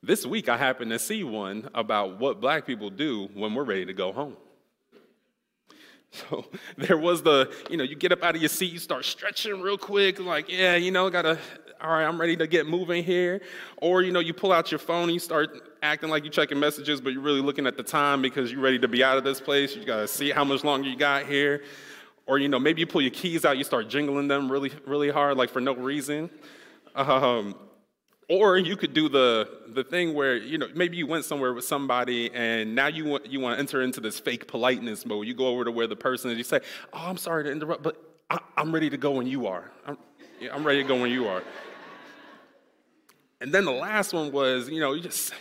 This 0.05 0.25
week, 0.25 0.49
I 0.49 0.57
happened 0.57 0.91
to 0.91 0.99
see 0.99 1.23
one 1.23 1.69
about 1.73 2.19
what 2.19 2.41
black 2.41 2.65
people 2.65 2.89
do 2.89 3.29
when 3.33 3.55
we're 3.55 3.63
ready 3.63 3.85
to 3.85 3.93
go 3.93 4.11
home. 4.11 4.35
So 6.29 6.45
there 6.77 6.97
was 6.97 7.23
the, 7.23 7.51
you 7.71 7.77
know, 7.77 7.83
you 7.83 7.95
get 7.95 8.11
up 8.11 8.21
out 8.21 8.35
of 8.35 8.41
your 8.41 8.47
seat, 8.47 8.71
you 8.71 8.77
start 8.77 9.03
stretching 9.03 9.61
real 9.61 9.79
quick, 9.79 10.19
like, 10.19 10.47
yeah, 10.47 10.75
you 10.75 10.91
know, 10.91 11.09
gotta, 11.09 11.39
all 11.81 11.89
right, 11.89 12.05
I'm 12.05 12.21
ready 12.21 12.37
to 12.37 12.45
get 12.45 12.67
moving 12.67 13.03
here. 13.03 13.41
Or, 13.77 14.03
you 14.03 14.11
know, 14.11 14.19
you 14.19 14.31
pull 14.31 14.51
out 14.51 14.71
your 14.71 14.77
phone 14.77 15.05
and 15.05 15.13
you 15.13 15.19
start 15.19 15.73
acting 15.81 16.11
like 16.11 16.23
you're 16.23 16.31
checking 16.31 16.59
messages, 16.59 17.01
but 17.01 17.13
you're 17.13 17.23
really 17.23 17.41
looking 17.41 17.65
at 17.65 17.77
the 17.77 17.81
time 17.81 18.21
because 18.21 18.51
you're 18.51 18.61
ready 18.61 18.77
to 18.77 18.87
be 18.87 19.03
out 19.03 19.17
of 19.17 19.23
this 19.23 19.41
place. 19.41 19.75
You 19.75 19.85
gotta 19.85 20.07
see 20.07 20.29
how 20.29 20.43
much 20.43 20.63
longer 20.63 20.87
you 20.87 20.95
got 20.95 21.25
here. 21.25 21.63
Or, 22.27 22.37
you 22.37 22.47
know, 22.47 22.59
maybe 22.59 22.81
you 22.81 22.85
pull 22.85 23.01
your 23.01 23.09
keys 23.09 23.43
out, 23.43 23.57
you 23.57 23.63
start 23.63 23.89
jingling 23.89 24.27
them 24.27 24.51
really, 24.51 24.71
really 24.85 25.09
hard, 25.09 25.35
like 25.35 25.49
for 25.49 25.61
no 25.61 25.73
reason. 25.73 26.29
Um, 26.93 27.55
or 28.29 28.57
you 28.57 28.75
could 28.77 28.93
do 28.93 29.09
the, 29.09 29.49
the 29.67 29.83
thing 29.83 30.13
where, 30.13 30.35
you 30.37 30.57
know, 30.57 30.67
maybe 30.73 30.97
you 30.97 31.07
went 31.07 31.25
somewhere 31.25 31.53
with 31.53 31.65
somebody 31.65 32.31
and 32.33 32.73
now 32.73 32.87
you 32.87 33.05
want, 33.05 33.25
you 33.25 33.39
want 33.39 33.55
to 33.55 33.59
enter 33.59 33.81
into 33.81 33.99
this 33.99 34.19
fake 34.19 34.47
politeness 34.47 35.05
mode. 35.05 35.27
You 35.27 35.33
go 35.33 35.47
over 35.47 35.65
to 35.65 35.71
where 35.71 35.87
the 35.87 35.95
person 35.95 36.31
is, 36.31 36.37
you 36.37 36.43
say, 36.43 36.61
Oh, 36.93 37.03
I'm 37.05 37.17
sorry 37.17 37.43
to 37.43 37.51
interrupt, 37.51 37.83
but 37.83 37.97
I, 38.29 38.39
am 38.57 38.73
ready 38.73 38.89
to 38.89 38.97
go 38.97 39.11
when 39.11 39.27
you 39.27 39.47
are. 39.47 39.71
I'm, 39.85 39.97
I'm 40.51 40.63
ready 40.63 40.81
to 40.81 40.87
go 40.87 40.99
when 40.99 41.11
you 41.11 41.27
are. 41.27 41.43
And 43.41 43.51
then 43.51 43.65
the 43.65 43.71
last 43.71 44.13
one 44.13 44.31
was, 44.31 44.69
you 44.69 44.79
know, 44.79 44.93
you 44.93 45.01
just 45.01 45.33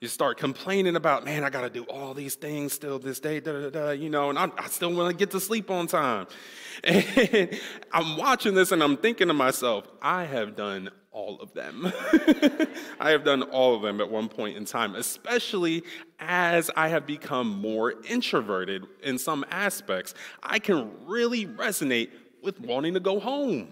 you 0.00 0.08
start 0.08 0.38
complaining 0.38 0.96
about, 0.96 1.26
man, 1.26 1.44
I 1.44 1.50
got 1.50 1.60
to 1.60 1.68
do 1.68 1.84
all 1.84 2.14
these 2.14 2.34
things 2.34 2.72
still 2.72 2.98
this 2.98 3.20
day, 3.20 3.38
da, 3.38 3.52
da, 3.52 3.70
da, 3.70 3.90
you 3.90 4.08
know, 4.08 4.30
and 4.30 4.38
I, 4.38 4.50
I 4.56 4.68
still 4.68 4.94
want 4.94 5.10
to 5.10 5.16
get 5.16 5.30
to 5.32 5.40
sleep 5.40 5.70
on 5.70 5.86
time. 5.86 6.26
And 6.82 7.60
I'm 7.92 8.16
watching 8.16 8.54
this 8.54 8.72
and 8.72 8.82
I'm 8.82 8.96
thinking 8.96 9.28
to 9.28 9.34
myself, 9.34 9.86
I 10.00 10.24
have 10.24 10.56
done 10.56 10.88
all 11.12 11.40
of 11.40 11.52
them. 11.54 11.92
I 13.00 13.10
have 13.10 13.24
done 13.24 13.42
all 13.42 13.74
of 13.74 13.82
them 13.82 14.00
at 14.00 14.10
one 14.10 14.28
point 14.28 14.56
in 14.56 14.64
time, 14.64 14.94
especially 14.94 15.82
as 16.18 16.70
I 16.76 16.88
have 16.88 17.06
become 17.06 17.48
more 17.48 17.94
introverted 18.08 18.86
in 19.02 19.18
some 19.18 19.44
aspects. 19.50 20.14
I 20.42 20.58
can 20.58 20.90
really 21.06 21.46
resonate 21.46 22.10
with 22.42 22.60
wanting 22.60 22.94
to 22.94 23.00
go 23.00 23.20
home, 23.20 23.68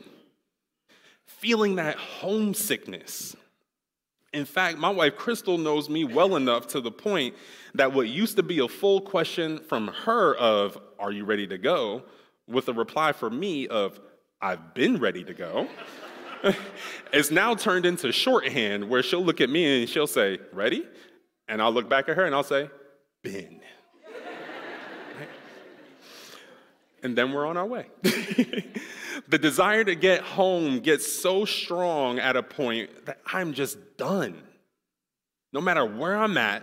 feeling 1.26 1.76
that 1.76 1.96
homesickness. 1.96 3.36
In 4.32 4.44
fact, 4.44 4.78
my 4.78 4.90
wife 4.90 5.16
Crystal 5.16 5.56
knows 5.56 5.88
me 5.88 6.04
well 6.04 6.36
enough 6.36 6.66
to 6.68 6.80
the 6.80 6.90
point 6.90 7.34
that 7.74 7.92
what 7.92 8.08
used 8.08 8.36
to 8.36 8.42
be 8.42 8.58
a 8.58 8.68
full 8.68 9.00
question 9.00 9.58
from 9.58 9.88
her 9.88 10.34
of, 10.36 10.78
Are 10.98 11.12
you 11.12 11.24
ready 11.24 11.46
to 11.46 11.56
go? 11.56 12.02
with 12.48 12.68
a 12.68 12.72
reply 12.72 13.12
for 13.12 13.30
me 13.30 13.68
of, 13.68 14.00
I've 14.40 14.74
been 14.74 14.98
ready 14.98 15.22
to 15.24 15.34
go. 15.34 15.68
it's 17.12 17.30
now 17.30 17.54
turned 17.54 17.86
into 17.86 18.12
shorthand 18.12 18.88
where 18.88 19.02
she'll 19.02 19.24
look 19.24 19.40
at 19.40 19.50
me 19.50 19.80
and 19.80 19.88
she'll 19.88 20.06
say, 20.06 20.38
Ready? 20.52 20.84
And 21.48 21.62
I'll 21.62 21.72
look 21.72 21.88
back 21.88 22.08
at 22.08 22.16
her 22.16 22.24
and 22.24 22.34
I'll 22.34 22.42
say, 22.42 22.70
Been. 23.22 23.60
and 27.02 27.16
then 27.16 27.32
we're 27.32 27.46
on 27.46 27.56
our 27.56 27.66
way. 27.66 27.86
the 28.02 29.38
desire 29.38 29.84
to 29.84 29.94
get 29.94 30.20
home 30.22 30.80
gets 30.80 31.10
so 31.10 31.44
strong 31.44 32.18
at 32.18 32.36
a 32.36 32.42
point 32.42 33.06
that 33.06 33.20
I'm 33.26 33.52
just 33.52 33.96
done. 33.96 34.42
No 35.52 35.60
matter 35.60 35.84
where 35.84 36.16
I'm 36.16 36.36
at, 36.36 36.62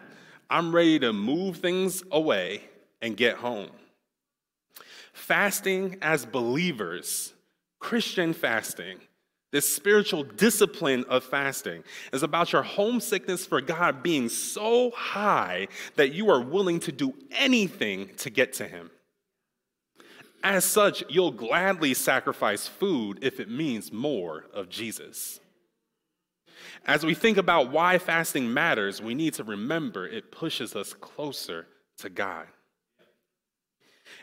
I'm 0.50 0.74
ready 0.74 1.00
to 1.00 1.12
move 1.12 1.58
things 1.58 2.04
away 2.12 2.62
and 3.02 3.18
get 3.18 3.38
home. 3.38 3.70
Fasting 5.14 5.98
as 6.02 6.26
believers, 6.26 7.34
Christian 7.80 8.34
fasting, 8.34 9.00
this 9.56 9.74
spiritual 9.74 10.22
discipline 10.22 11.06
of 11.08 11.24
fasting 11.24 11.82
is 12.12 12.24
about 12.24 12.52
your 12.52 12.62
homesickness 12.62 13.46
for 13.46 13.62
God 13.62 14.04
being 14.04 14.28
so 14.28 14.92
high 14.92 15.70
that 15.96 16.14
you 16.14 16.30
are 16.30 16.42
willing 16.42 16.82
to 16.82 16.92
do 16.92 17.14
anything 17.32 18.10
to 18.18 18.30
get 18.30 18.52
to 18.56 18.68
Him. 18.68 18.92
As 20.44 20.66
such, 20.66 21.06
you'll 21.08 21.32
gladly 21.32 21.94
sacrifice 21.94 22.68
food 22.68 23.20
if 23.22 23.40
it 23.40 23.50
means 23.50 23.94
more 23.94 24.44
of 24.54 24.68
Jesus. 24.68 25.40
As 26.86 27.06
we 27.06 27.14
think 27.14 27.38
about 27.38 27.72
why 27.72 27.98
fasting 27.98 28.54
matters, 28.54 29.02
we 29.02 29.16
need 29.16 29.36
to 29.36 29.46
remember 29.46 30.06
it 30.06 30.34
pushes 30.34 30.76
us 30.76 30.94
closer 30.94 31.66
to 32.00 32.10
God. 32.10 32.48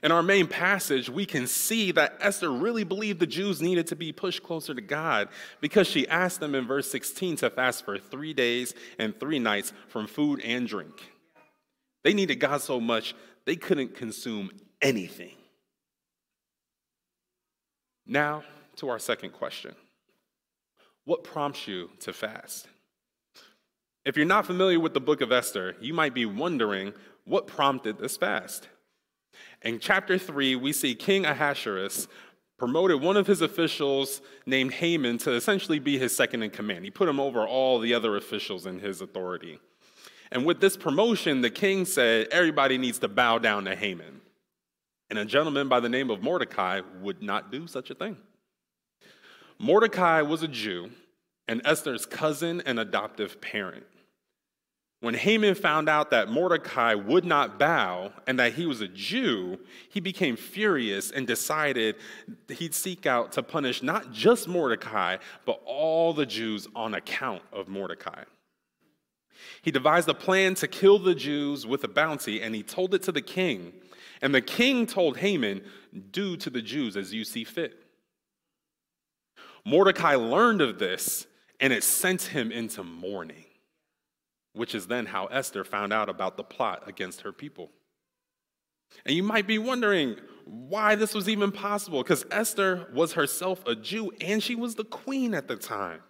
In 0.03 0.11
our 0.11 0.23
main 0.23 0.49
passage, 0.49 1.09
we 1.09 1.25
can 1.25 1.47
see 1.47 1.93
that 1.93 2.17
Esther 2.21 2.51
really 2.51 2.83
believed 2.83 3.21
the 3.21 3.27
Jews 3.27 3.63
needed 3.63 3.87
to 3.89 3.97
be 3.97 4.11
pushed 4.11 4.43
closer 4.43 4.75
to 4.75 4.81
God 4.81 5.29
because 5.61 5.87
she 5.87 6.09
asked 6.09 6.41
them 6.41 6.57
in 6.57 6.67
verse 6.67 6.91
16 6.91 7.37
to 7.37 7.51
fast 7.51 7.85
for 7.85 7.99
three 7.99 8.35
days 8.35 8.75
and 8.99 9.19
three 9.19 9.39
nights 9.39 9.73
from 9.89 10.09
food 10.09 10.41
and 10.41 10.67
drink. 10.67 11.13
They 12.03 12.15
needed 12.15 12.37
God 12.37 12.61
so 12.61 12.81
much 12.81 13.15
they 13.45 13.55
couldn't 13.55 13.95
consume 13.95 14.51
anything. 14.81 15.37
Now, 18.05 18.43
to 18.77 18.89
our 18.89 18.99
second 18.99 19.31
question 19.31 19.75
What 21.05 21.23
prompts 21.23 21.69
you 21.69 21.91
to 22.01 22.13
fast? 22.13 22.67
If 24.05 24.17
you're 24.17 24.27
not 24.27 24.47
familiar 24.47 24.81
with 24.81 24.95
the 24.95 25.01
book 25.01 25.21
of 25.21 25.31
Esther, 25.31 25.77
you 25.81 25.95
might 25.95 26.13
be 26.13 26.27
wondering 26.27 26.93
what 27.25 27.47
prompted 27.47 27.99
this 27.99 28.17
fast. 28.17 28.69
In 29.65 29.79
chapter 29.79 30.19
3, 30.19 30.57
we 30.57 30.73
see 30.73 30.95
King 30.95 31.25
Ahasuerus 31.25 32.09
promoted 32.59 33.01
one 33.01 33.17
of 33.17 33.27
his 33.27 33.41
officials 33.41 34.21
named 34.47 34.73
Haman 34.75 35.19
to 35.19 35.33
essentially 35.33 35.79
be 35.79 35.99
his 35.99 36.15
second 36.17 36.43
in 36.43 36.51
command. 36.51 36.85
He 36.85 36.91
put 36.91 37.09
him 37.09 37.21
over 37.21 37.47
all 37.47 37.79
the 37.79 37.95
other 37.95 38.17
officials 38.17 38.67
in 38.67 38.79
his 38.81 39.01
authority. 39.01 39.59
And 40.31 40.47
with 40.47 40.61
this 40.61 40.77
promotion, 40.77 41.41
the 41.41 41.51
king 41.51 41.85
said 41.85 42.29
everybody 42.31 42.79
needs 42.79 42.99
to 43.01 43.09
bow 43.09 43.39
down 43.39 43.65
to 43.65 43.77
Haman. 43.77 44.21
And 45.11 45.19
a 45.19 45.25
gentleman 45.25 45.69
by 45.69 45.81
the 45.81 45.89
name 45.89 46.11
of 46.11 46.23
Mordecai 46.23 46.81
would 47.01 47.23
not 47.23 47.53
do 47.53 47.67
such 47.67 47.91
a 47.91 47.95
thing. 47.95 48.17
Mordecai 49.59 50.23
was 50.23 50.43
a 50.43 50.49
Jew 50.49 50.91
and 51.47 51.61
Esther's 51.65 52.07
cousin 52.07 52.63
and 52.65 52.81
adoptive 52.81 53.41
parent. 53.41 53.85
When 55.03 55.15
Haman 55.15 55.57
found 55.57 55.89
out 55.89 56.11
that 56.11 56.29
Mordecai 56.29 56.95
would 56.95 57.25
not 57.25 57.59
bow 57.59 58.13
and 58.29 58.39
that 58.39 58.53
he 58.53 58.67
was 58.67 58.81
a 58.83 58.87
Jew, 58.87 59.59
he 59.89 59.99
became 59.99 60.37
furious 60.37 61.11
and 61.11 61.27
decided 61.27 61.97
he'd 62.49 62.73
seek 62.73 63.05
out 63.05 63.33
to 63.33 63.43
punish 63.43 63.83
not 63.83 64.13
just 64.13 64.47
Mordecai, 64.47 65.17
but 65.45 65.61
all 65.65 66.13
the 66.13 66.25
Jews 66.25 66.69
on 66.77 66.95
account 66.95 67.43
of 67.53 67.67
Mordecai. 67.67 68.23
He 69.63 69.73
devised 69.73 70.09
a 70.09 70.15
plan 70.15 70.55
to 70.55 70.69
kill 70.69 71.01
the 71.01 71.17
Jews 71.17 71.67
with 71.67 71.83
a 71.83 71.89
bounty, 71.89 72.41
and 72.41 72.55
he 72.55 72.63
told 72.63 72.95
it 72.95 73.03
to 73.03 73.11
the 73.11 73.21
king. 73.21 73.73
And 74.23 74.33
the 74.33 74.41
king 74.41 74.87
told 74.87 75.17
Haman, 75.17 75.63
Do 76.13 76.37
to 76.37 76.49
the 76.49 76.63
Jews 76.63 76.97
as 76.97 77.13
you 77.13 77.25
see 77.25 77.43
fit. 77.43 77.77
Mordecai 79.65 80.15
learned 80.15 80.61
of 80.61 80.79
this, 80.79 81.27
and 81.59 81.73
it 81.73 81.83
sent 81.83 82.23
him 82.23 82.53
into 82.53 82.85
mourning 82.85 83.47
which 84.53 84.75
is 84.75 84.87
then 84.87 85.07
how 85.07 85.27
Esther 85.27 85.65
found 85.65 85.93
out 85.93 86.09
about 86.09 86.37
the 86.37 86.45
plot 86.45 86.85
against 86.87 87.23
her 87.23 87.33
people. 87.33 87.71
And 89.07 89.17
you 89.17 89.23
might 89.23 89.47
be 89.47 89.59
wondering 89.59 90.17
why 90.45 90.95
this 90.95 91.15
was 91.15 91.29
even 91.29 91.53
possible, 91.53 92.03
because 92.03 92.27
Esther 92.31 92.89
was 92.93 93.15
herself 93.15 93.65
a 93.67 93.75
Jew 93.75 94.13
and 94.21 94.43
she 94.43 94.55
was 94.55 94.75
the 94.75 94.85
queen 94.85 95.35
at 95.35 95.49
the 95.49 95.57
time. 95.57 96.01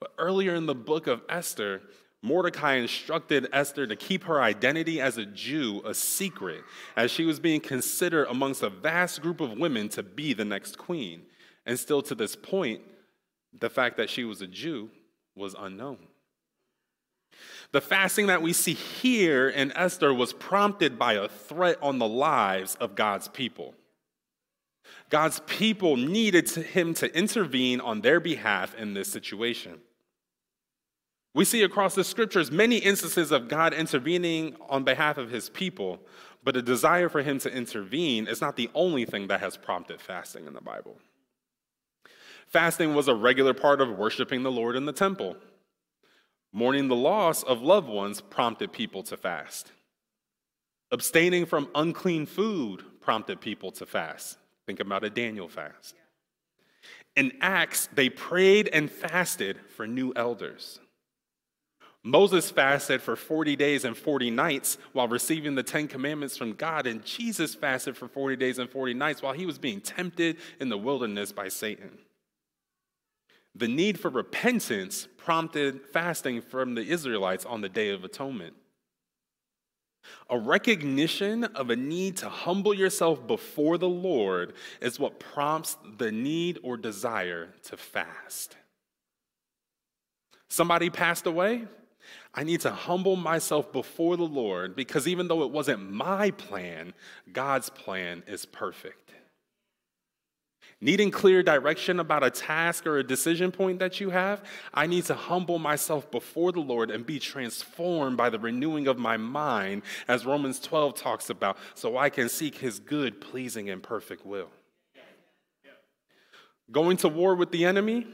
But 0.00 0.12
earlier 0.18 0.54
in 0.54 0.66
the 0.66 0.74
book 0.74 1.06
of 1.06 1.22
Esther, 1.28 1.82
Mordecai 2.22 2.74
instructed 2.74 3.48
Esther 3.52 3.86
to 3.86 3.94
keep 3.94 4.24
her 4.24 4.40
identity 4.40 5.00
as 5.00 5.18
a 5.18 5.26
Jew 5.26 5.82
a 5.84 5.94
secret, 5.94 6.62
as 6.96 7.10
she 7.10 7.24
was 7.24 7.38
being 7.38 7.60
considered 7.60 8.26
amongst 8.28 8.62
a 8.62 8.70
vast 8.70 9.22
group 9.22 9.40
of 9.40 9.52
women 9.52 9.88
to 9.90 10.02
be 10.02 10.32
the 10.32 10.44
next 10.44 10.78
queen. 10.78 11.22
And 11.66 11.78
still 11.78 12.02
to 12.02 12.14
this 12.14 12.34
point, 12.34 12.80
the 13.58 13.70
fact 13.70 13.96
that 13.96 14.10
she 14.10 14.24
was 14.24 14.40
a 14.40 14.46
Jew 14.46 14.90
was 15.34 15.54
unknown. 15.58 15.98
The 17.72 17.80
fasting 17.80 18.28
that 18.28 18.42
we 18.42 18.52
see 18.52 18.74
here 18.74 19.48
in 19.48 19.72
Esther 19.72 20.14
was 20.14 20.32
prompted 20.32 20.98
by 20.98 21.14
a 21.14 21.28
threat 21.28 21.78
on 21.82 21.98
the 21.98 22.08
lives 22.08 22.76
of 22.76 22.94
God's 22.94 23.28
people. 23.28 23.74
God's 25.10 25.40
people 25.46 25.96
needed 25.96 26.48
him 26.50 26.94
to 26.94 27.16
intervene 27.16 27.80
on 27.80 28.00
their 28.00 28.20
behalf 28.20 28.74
in 28.74 28.94
this 28.94 29.10
situation. 29.10 29.80
We 31.34 31.44
see 31.44 31.62
across 31.62 31.94
the 31.94 32.02
scriptures 32.02 32.50
many 32.50 32.78
instances 32.78 33.30
of 33.30 33.48
God 33.48 33.74
intervening 33.74 34.56
on 34.68 34.84
behalf 34.84 35.18
of 35.18 35.30
his 35.30 35.50
people, 35.50 36.00
but 36.42 36.56
a 36.56 36.62
desire 36.62 37.08
for 37.08 37.22
him 37.22 37.38
to 37.40 37.54
intervene 37.54 38.26
is 38.26 38.40
not 38.40 38.56
the 38.56 38.70
only 38.74 39.04
thing 39.04 39.26
that 39.26 39.40
has 39.40 39.56
prompted 39.56 40.00
fasting 40.00 40.46
in 40.46 40.54
the 40.54 40.60
Bible. 40.60 40.96
Fasting 42.46 42.94
was 42.94 43.08
a 43.08 43.14
regular 43.14 43.52
part 43.52 43.80
of 43.80 43.98
worshiping 43.98 44.44
the 44.44 44.50
Lord 44.50 44.76
in 44.76 44.86
the 44.86 44.92
temple. 44.92 45.36
Mourning 46.56 46.88
the 46.88 46.96
loss 46.96 47.42
of 47.42 47.60
loved 47.60 47.86
ones 47.86 48.22
prompted 48.22 48.72
people 48.72 49.02
to 49.02 49.18
fast. 49.18 49.72
Abstaining 50.90 51.44
from 51.44 51.68
unclean 51.74 52.24
food 52.24 52.82
prompted 52.98 53.42
people 53.42 53.70
to 53.72 53.84
fast. 53.84 54.38
Think 54.64 54.80
about 54.80 55.04
a 55.04 55.10
Daniel 55.10 55.48
fast. 55.48 55.96
In 57.14 57.34
Acts, 57.42 57.90
they 57.92 58.08
prayed 58.08 58.70
and 58.72 58.90
fasted 58.90 59.58
for 59.76 59.86
new 59.86 60.14
elders. 60.16 60.80
Moses 62.02 62.50
fasted 62.50 63.02
for 63.02 63.16
40 63.16 63.54
days 63.56 63.84
and 63.84 63.94
40 63.94 64.30
nights 64.30 64.78
while 64.94 65.08
receiving 65.08 65.56
the 65.56 65.62
Ten 65.62 65.86
Commandments 65.86 66.38
from 66.38 66.54
God, 66.54 66.86
and 66.86 67.04
Jesus 67.04 67.54
fasted 67.54 67.98
for 67.98 68.08
40 68.08 68.34
days 68.36 68.58
and 68.58 68.70
40 68.70 68.94
nights 68.94 69.20
while 69.20 69.34
he 69.34 69.44
was 69.44 69.58
being 69.58 69.82
tempted 69.82 70.38
in 70.58 70.70
the 70.70 70.78
wilderness 70.78 71.32
by 71.32 71.48
Satan. 71.48 71.98
The 73.56 73.68
need 73.68 73.98
for 73.98 74.10
repentance 74.10 75.08
prompted 75.16 75.80
fasting 75.80 76.42
from 76.42 76.74
the 76.74 76.82
Israelites 76.82 77.46
on 77.46 77.62
the 77.62 77.70
Day 77.70 77.88
of 77.88 78.04
Atonement. 78.04 78.54
A 80.28 80.38
recognition 80.38 81.44
of 81.44 81.70
a 81.70 81.76
need 81.76 82.18
to 82.18 82.28
humble 82.28 82.74
yourself 82.74 83.26
before 83.26 83.78
the 83.78 83.88
Lord 83.88 84.52
is 84.80 85.00
what 85.00 85.18
prompts 85.18 85.78
the 85.96 86.12
need 86.12 86.58
or 86.62 86.76
desire 86.76 87.48
to 87.64 87.76
fast. 87.76 88.56
Somebody 90.48 90.90
passed 90.90 91.26
away. 91.26 91.64
I 92.34 92.44
need 92.44 92.60
to 92.60 92.70
humble 92.70 93.16
myself 93.16 93.72
before 93.72 94.16
the 94.16 94.24
Lord 94.24 94.76
because 94.76 95.08
even 95.08 95.28
though 95.28 95.42
it 95.42 95.50
wasn't 95.50 95.90
my 95.90 96.30
plan, 96.32 96.92
God's 97.32 97.70
plan 97.70 98.22
is 98.26 98.44
perfect. 98.44 99.12
Needing 100.80 101.10
clear 101.10 101.42
direction 101.42 102.00
about 102.00 102.22
a 102.22 102.30
task 102.30 102.86
or 102.86 102.98
a 102.98 103.02
decision 103.02 103.50
point 103.50 103.78
that 103.78 103.98
you 103.98 104.10
have, 104.10 104.44
I 104.74 104.86
need 104.86 105.06
to 105.06 105.14
humble 105.14 105.58
myself 105.58 106.10
before 106.10 106.52
the 106.52 106.60
Lord 106.60 106.90
and 106.90 107.06
be 107.06 107.18
transformed 107.18 108.18
by 108.18 108.28
the 108.28 108.38
renewing 108.38 108.86
of 108.86 108.98
my 108.98 109.16
mind, 109.16 109.82
as 110.06 110.26
Romans 110.26 110.60
12 110.60 110.94
talks 110.94 111.30
about, 111.30 111.56
so 111.74 111.96
I 111.96 112.10
can 112.10 112.28
seek 112.28 112.58
his 112.58 112.78
good, 112.78 113.22
pleasing, 113.22 113.70
and 113.70 113.82
perfect 113.82 114.26
will. 114.26 114.50
Going 116.70 116.96
to 116.98 117.08
war 117.08 117.36
with 117.36 117.52
the 117.52 117.64
enemy, 117.64 118.08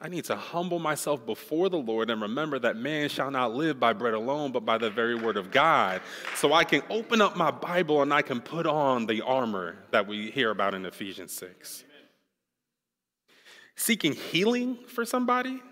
I 0.00 0.08
need 0.08 0.24
to 0.24 0.34
humble 0.34 0.78
myself 0.78 1.26
before 1.26 1.68
the 1.68 1.76
Lord 1.76 2.08
and 2.08 2.22
remember 2.22 2.58
that 2.58 2.74
man 2.74 3.10
shall 3.10 3.30
not 3.30 3.54
live 3.54 3.78
by 3.78 3.92
bread 3.92 4.14
alone, 4.14 4.50
but 4.50 4.64
by 4.64 4.78
the 4.78 4.88
very 4.88 5.14
word 5.14 5.36
of 5.36 5.50
God. 5.50 6.00
So 6.34 6.54
I 6.54 6.64
can 6.64 6.80
open 6.88 7.20
up 7.20 7.36
my 7.36 7.50
Bible 7.50 8.00
and 8.00 8.12
I 8.12 8.22
can 8.22 8.40
put 8.40 8.66
on 8.66 9.04
the 9.04 9.20
armor 9.20 9.76
that 9.90 10.06
we 10.06 10.30
hear 10.30 10.50
about 10.50 10.72
in 10.72 10.86
Ephesians 10.86 11.32
6 11.32 11.84
seeking 13.78 14.12
healing 14.12 14.76
for 14.88 15.06
somebody, 15.06 15.62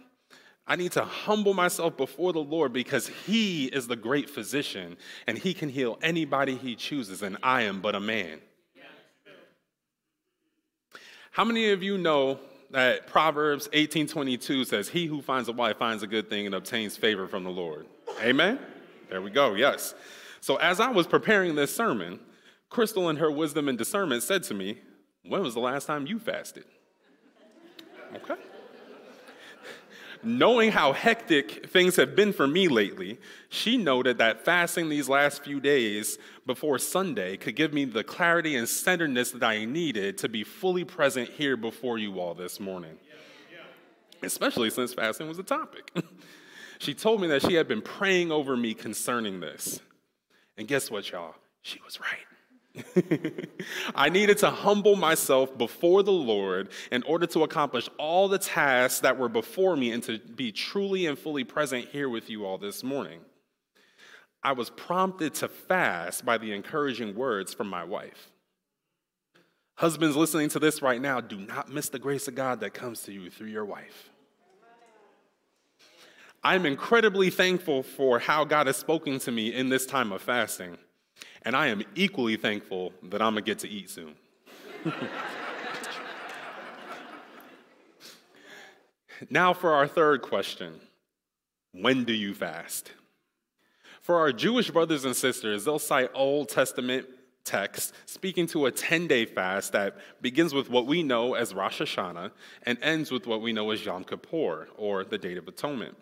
I 0.66 0.76
need 0.76 0.92
to 0.92 1.04
humble 1.04 1.54
myself 1.54 1.96
before 1.96 2.32
the 2.32 2.40
Lord 2.40 2.72
because 2.72 3.08
He 3.26 3.66
is 3.66 3.86
the 3.88 3.96
great 3.96 4.30
physician 4.30 4.96
and 5.26 5.36
He 5.36 5.52
can 5.52 5.68
heal 5.68 5.98
anybody 6.00 6.56
He 6.56 6.76
chooses, 6.76 7.22
and 7.22 7.36
I 7.42 7.62
am 7.62 7.80
but 7.80 7.94
a 7.94 8.00
man. 8.00 8.40
How 11.32 11.44
many 11.44 11.70
of 11.72 11.82
you 11.82 11.98
know 11.98 12.38
that 12.70 13.06
Proverbs 13.06 13.68
18:22 13.72 14.64
says, 14.64 14.88
"He 14.88 15.06
who 15.06 15.20
finds 15.20 15.48
a 15.48 15.52
wife 15.52 15.76
finds 15.76 16.02
a 16.02 16.06
good 16.06 16.30
thing 16.30 16.46
and 16.46 16.54
obtains 16.54 16.96
favor 16.96 17.28
from 17.28 17.44
the 17.44 17.50
Lord." 17.50 17.86
Amen. 18.22 18.58
There 19.10 19.20
we 19.20 19.30
go. 19.30 19.54
Yes. 19.54 19.94
So 20.40 20.56
as 20.56 20.80
I 20.80 20.90
was 20.90 21.06
preparing 21.06 21.54
this 21.54 21.74
sermon, 21.74 22.20
Crystal 22.70 23.10
in 23.10 23.16
her 23.16 23.30
wisdom 23.30 23.68
and 23.68 23.76
discernment 23.76 24.22
said 24.22 24.44
to 24.44 24.54
me, 24.54 24.78
"When 25.24 25.42
was 25.42 25.54
the 25.54 25.60
last 25.60 25.86
time 25.86 26.06
you 26.06 26.18
fasted?" 26.18 26.64
Okay. 28.14 28.34
Knowing 30.22 30.72
how 30.72 30.92
hectic 30.92 31.68
things 31.68 31.96
have 31.96 32.16
been 32.16 32.32
for 32.32 32.46
me 32.46 32.68
lately, 32.68 33.18
she 33.48 33.76
noted 33.76 34.18
that 34.18 34.44
fasting 34.44 34.88
these 34.88 35.08
last 35.08 35.44
few 35.44 35.60
days 35.60 36.18
before 36.46 36.78
Sunday 36.78 37.36
could 37.36 37.54
give 37.54 37.72
me 37.72 37.84
the 37.84 38.02
clarity 38.02 38.56
and 38.56 38.68
centeredness 38.68 39.30
that 39.32 39.44
I 39.44 39.64
needed 39.64 40.18
to 40.18 40.28
be 40.28 40.42
fully 40.42 40.84
present 40.84 41.28
here 41.28 41.56
before 41.56 41.98
you 41.98 42.18
all 42.18 42.34
this 42.34 42.58
morning. 42.58 42.98
Especially 44.22 44.70
since 44.70 44.94
fasting 44.94 45.28
was 45.28 45.38
a 45.38 45.44
topic. 45.44 45.92
she 46.78 46.94
told 46.94 47.20
me 47.20 47.28
that 47.28 47.42
she 47.42 47.54
had 47.54 47.68
been 47.68 47.82
praying 47.82 48.32
over 48.32 48.56
me 48.56 48.74
concerning 48.74 49.40
this. 49.40 49.80
And 50.56 50.66
guess 50.66 50.90
what, 50.90 51.10
y'all? 51.10 51.34
She 51.62 51.80
was 51.84 52.00
right. 52.00 52.24
I 53.94 54.08
needed 54.08 54.38
to 54.38 54.50
humble 54.50 54.96
myself 54.96 55.56
before 55.56 56.02
the 56.02 56.12
Lord 56.12 56.68
in 56.90 57.02
order 57.04 57.26
to 57.28 57.42
accomplish 57.42 57.88
all 57.98 58.28
the 58.28 58.38
tasks 58.38 59.00
that 59.00 59.18
were 59.18 59.28
before 59.28 59.76
me 59.76 59.92
and 59.92 60.02
to 60.04 60.18
be 60.18 60.52
truly 60.52 61.06
and 61.06 61.18
fully 61.18 61.44
present 61.44 61.88
here 61.88 62.08
with 62.08 62.28
you 62.28 62.44
all 62.44 62.58
this 62.58 62.82
morning. 62.82 63.20
I 64.42 64.52
was 64.52 64.70
prompted 64.70 65.34
to 65.34 65.48
fast 65.48 66.24
by 66.24 66.38
the 66.38 66.52
encouraging 66.52 67.14
words 67.14 67.52
from 67.52 67.68
my 67.68 67.84
wife. 67.84 68.30
Husbands 69.76 70.16
listening 70.16 70.48
to 70.50 70.58
this 70.58 70.80
right 70.80 71.00
now, 71.00 71.20
do 71.20 71.36
not 71.36 71.70
miss 71.70 71.88
the 71.88 71.98
grace 71.98 72.28
of 72.28 72.34
God 72.34 72.60
that 72.60 72.72
comes 72.72 73.02
to 73.02 73.12
you 73.12 73.28
through 73.28 73.48
your 73.48 73.64
wife. 73.64 74.10
I'm 76.42 76.64
incredibly 76.64 77.28
thankful 77.28 77.82
for 77.82 78.20
how 78.20 78.44
God 78.44 78.68
has 78.68 78.76
spoken 78.76 79.18
to 79.20 79.32
me 79.32 79.52
in 79.52 79.68
this 79.68 79.84
time 79.84 80.12
of 80.12 80.22
fasting. 80.22 80.78
And 81.46 81.56
I 81.56 81.68
am 81.68 81.84
equally 81.94 82.36
thankful 82.36 82.92
that 83.04 83.22
I'm 83.22 83.36
to 83.36 83.40
get 83.40 83.60
to 83.60 83.68
eat 83.68 83.88
soon. 83.88 84.16
now, 89.30 89.54
for 89.54 89.72
our 89.72 89.86
third 89.86 90.22
question 90.22 90.80
When 91.72 92.02
do 92.02 92.12
you 92.12 92.34
fast? 92.34 92.90
For 94.00 94.18
our 94.18 94.32
Jewish 94.32 94.70
brothers 94.70 95.04
and 95.04 95.14
sisters, 95.14 95.64
they'll 95.64 95.78
cite 95.78 96.10
Old 96.14 96.48
Testament 96.48 97.06
texts 97.44 97.92
speaking 98.06 98.48
to 98.48 98.66
a 98.66 98.72
10 98.72 99.06
day 99.06 99.24
fast 99.24 99.70
that 99.72 99.96
begins 100.20 100.52
with 100.52 100.68
what 100.68 100.86
we 100.86 101.04
know 101.04 101.34
as 101.34 101.54
Rosh 101.54 101.80
Hashanah 101.80 102.32
and 102.64 102.76
ends 102.82 103.12
with 103.12 103.28
what 103.28 103.40
we 103.40 103.52
know 103.52 103.70
as 103.70 103.84
Yom 103.84 104.02
Kippur, 104.02 104.66
or 104.76 105.04
the 105.04 105.16
Day 105.16 105.36
of 105.36 105.46
Atonement. 105.46 105.96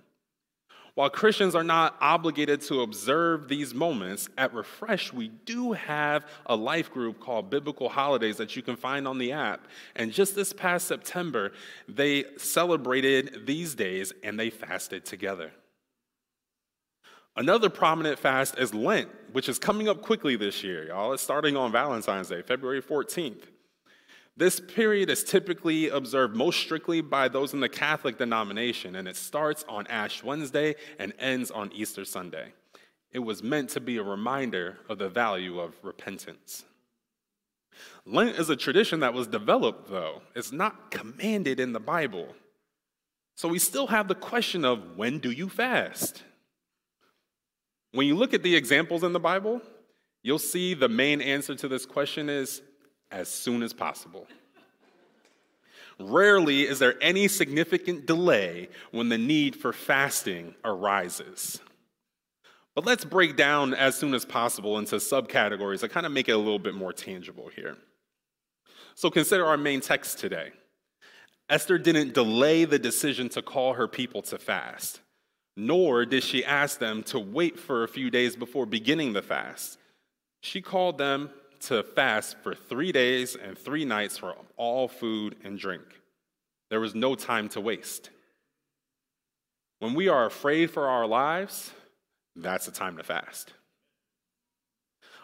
While 0.94 1.10
Christians 1.10 1.56
are 1.56 1.64
not 1.64 1.96
obligated 2.00 2.60
to 2.62 2.82
observe 2.82 3.48
these 3.48 3.74
moments, 3.74 4.28
at 4.38 4.54
Refresh, 4.54 5.12
we 5.12 5.28
do 5.28 5.72
have 5.72 6.24
a 6.46 6.54
life 6.54 6.92
group 6.92 7.18
called 7.18 7.50
Biblical 7.50 7.88
Holidays 7.88 8.36
that 8.36 8.54
you 8.54 8.62
can 8.62 8.76
find 8.76 9.08
on 9.08 9.18
the 9.18 9.32
app. 9.32 9.66
And 9.96 10.12
just 10.12 10.36
this 10.36 10.52
past 10.52 10.86
September, 10.86 11.52
they 11.88 12.24
celebrated 12.36 13.44
these 13.44 13.74
days 13.74 14.12
and 14.22 14.38
they 14.38 14.50
fasted 14.50 15.04
together. 15.04 15.50
Another 17.36 17.68
prominent 17.68 18.20
fast 18.20 18.56
is 18.56 18.72
Lent, 18.72 19.08
which 19.32 19.48
is 19.48 19.58
coming 19.58 19.88
up 19.88 20.00
quickly 20.00 20.36
this 20.36 20.62
year, 20.62 20.86
y'all. 20.86 21.12
It's 21.12 21.22
starting 21.24 21.56
on 21.56 21.72
Valentine's 21.72 22.28
Day, 22.28 22.42
February 22.42 22.80
14th. 22.80 23.42
This 24.36 24.58
period 24.58 25.10
is 25.10 25.22
typically 25.22 25.88
observed 25.88 26.34
most 26.34 26.58
strictly 26.58 27.00
by 27.00 27.28
those 27.28 27.52
in 27.52 27.60
the 27.60 27.68
Catholic 27.68 28.18
denomination, 28.18 28.96
and 28.96 29.06
it 29.06 29.16
starts 29.16 29.64
on 29.68 29.86
Ash 29.86 30.24
Wednesday 30.24 30.74
and 30.98 31.12
ends 31.20 31.52
on 31.52 31.70
Easter 31.72 32.04
Sunday. 32.04 32.52
It 33.12 33.20
was 33.20 33.44
meant 33.44 33.70
to 33.70 33.80
be 33.80 33.96
a 33.96 34.02
reminder 34.02 34.78
of 34.88 34.98
the 34.98 35.08
value 35.08 35.60
of 35.60 35.76
repentance. 35.84 36.64
Lent 38.04 38.36
is 38.36 38.50
a 38.50 38.56
tradition 38.56 39.00
that 39.00 39.14
was 39.14 39.28
developed, 39.28 39.88
though. 39.88 40.22
It's 40.34 40.52
not 40.52 40.90
commanded 40.90 41.60
in 41.60 41.72
the 41.72 41.80
Bible. 41.80 42.34
So 43.36 43.48
we 43.48 43.60
still 43.60 43.86
have 43.86 44.08
the 44.08 44.14
question 44.16 44.64
of 44.64 44.96
when 44.96 45.20
do 45.20 45.30
you 45.30 45.48
fast? 45.48 46.24
When 47.92 48.08
you 48.08 48.16
look 48.16 48.34
at 48.34 48.42
the 48.42 48.56
examples 48.56 49.04
in 49.04 49.12
the 49.12 49.20
Bible, 49.20 49.60
you'll 50.22 50.40
see 50.40 50.74
the 50.74 50.88
main 50.88 51.20
answer 51.20 51.54
to 51.54 51.68
this 51.68 51.86
question 51.86 52.28
is 52.28 52.62
as 53.10 53.28
soon 53.28 53.62
as 53.62 53.72
possible. 53.72 54.26
Rarely 56.00 56.62
is 56.62 56.78
there 56.78 56.96
any 57.00 57.28
significant 57.28 58.06
delay 58.06 58.68
when 58.90 59.08
the 59.08 59.18
need 59.18 59.54
for 59.56 59.72
fasting 59.72 60.54
arises. 60.64 61.60
But 62.74 62.84
let's 62.84 63.04
break 63.04 63.36
down 63.36 63.72
as 63.72 63.94
soon 63.94 64.14
as 64.14 64.24
possible 64.24 64.78
into 64.78 64.96
subcategories 64.96 65.80
that 65.80 65.90
kind 65.90 66.06
of 66.06 66.12
make 66.12 66.28
it 66.28 66.32
a 66.32 66.38
little 66.38 66.58
bit 66.58 66.74
more 66.74 66.92
tangible 66.92 67.48
here. 67.54 67.76
So 68.96 69.10
consider 69.10 69.46
our 69.46 69.56
main 69.56 69.80
text 69.80 70.18
today. 70.18 70.50
Esther 71.48 71.78
didn't 71.78 72.14
delay 72.14 72.64
the 72.64 72.78
decision 72.78 73.28
to 73.30 73.42
call 73.42 73.74
her 73.74 73.86
people 73.86 74.22
to 74.22 74.38
fast, 74.38 75.00
nor 75.56 76.04
did 76.04 76.24
she 76.24 76.44
ask 76.44 76.78
them 76.78 77.02
to 77.04 77.18
wait 77.18 77.58
for 77.58 77.84
a 77.84 77.88
few 77.88 78.10
days 78.10 78.34
before 78.34 78.66
beginning 78.66 79.12
the 79.12 79.22
fast. 79.22 79.78
She 80.40 80.60
called 80.60 80.98
them 80.98 81.30
to 81.68 81.82
fast 81.82 82.36
for 82.42 82.54
three 82.54 82.92
days 82.92 83.36
and 83.36 83.56
three 83.56 83.84
nights 83.84 84.18
for 84.18 84.34
all 84.56 84.88
food 84.88 85.36
and 85.44 85.58
drink. 85.58 85.84
There 86.70 86.80
was 86.80 86.94
no 86.94 87.14
time 87.14 87.48
to 87.50 87.60
waste. 87.60 88.10
When 89.78 89.94
we 89.94 90.08
are 90.08 90.26
afraid 90.26 90.70
for 90.70 90.88
our 90.88 91.06
lives, 91.06 91.72
that's 92.36 92.68
a 92.68 92.72
time 92.72 92.96
to 92.96 93.02
fast. 93.02 93.52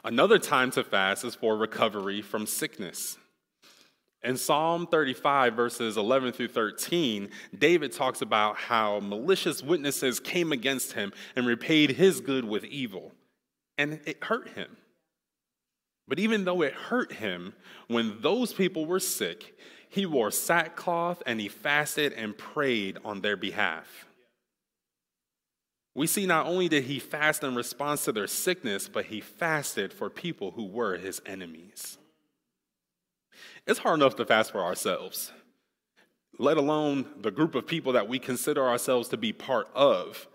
Another 0.05 0.39
time 0.39 0.71
to 0.73 0.85
fast 0.85 1.25
is 1.25 1.35
for 1.35 1.57
recovery 1.57 2.23
from 2.23 2.47
sickness. 2.47 3.19
In 4.23 4.37
Psalm 4.37 4.87
35, 4.87 5.55
verses 5.55 5.97
11 5.97 6.33
through 6.33 6.49
13, 6.49 7.31
David 7.57 7.93
talks 7.93 8.21
about 8.21 8.57
how 8.57 9.01
malicious 9.01 9.63
witnesses 9.63 10.21
came 10.21 10.53
against 10.53 10.93
him 10.93 11.13
and 11.37 11.47
repaid 11.47 11.93
his 11.93 12.21
good 12.21 12.45
with 12.45 12.65
evil, 12.65 13.13
and 13.79 14.01
it 14.05 14.23
hurt 14.23 14.51
him. 14.51 14.77
But 16.11 16.19
even 16.19 16.45
though 16.45 16.63
it 16.63 16.75
hurt 16.75 17.13
him 17.13 17.55
when 17.87 18.21
those 18.21 18.53
people 18.53 18.85
were 18.85 18.99
sick, 18.99 19.57
he 19.89 20.07
wore 20.07 20.33
sackcloth 20.33 21.23
and 21.25 21.41
he 21.41 21.47
fasted 21.49 22.13
and 22.15 22.37
prayed 22.37 22.99
on 23.05 23.21
their 23.21 23.37
behalf. 23.37 24.07
We 25.95 26.09
see 26.09 26.27
not 26.27 26.47
only 26.47 26.69
did 26.69 26.85
he 26.85 26.99
fast 26.99 27.45
in 27.45 27.55
response 27.55 28.05
to 28.05 28.13
their 28.13 28.27
sickness, 28.27 28.89
but 28.89 29.05
he 29.05 29.21
fasted 29.21 29.93
for 29.93 30.11
people 30.11 30.51
who 30.51 30.67
were 30.67 30.97
his 30.97 31.23
enemies. 31.27 31.97
It's 33.65 33.79
hard 33.79 34.01
enough 34.01 34.17
to 34.17 34.27
fast 34.27 34.51
for 34.51 34.63
ourselves, 34.65 35.31
let 36.41 36.57
alone 36.57 37.07
the 37.21 37.31
group 37.31 37.55
of 37.55 37.69
people 37.69 37.93
that 37.93 38.09
we 38.09 38.19
consider 38.19 38.67
ourselves 38.67 39.09
to 39.11 39.17
be 39.17 39.33
part 39.33 39.69
of. 39.77 40.27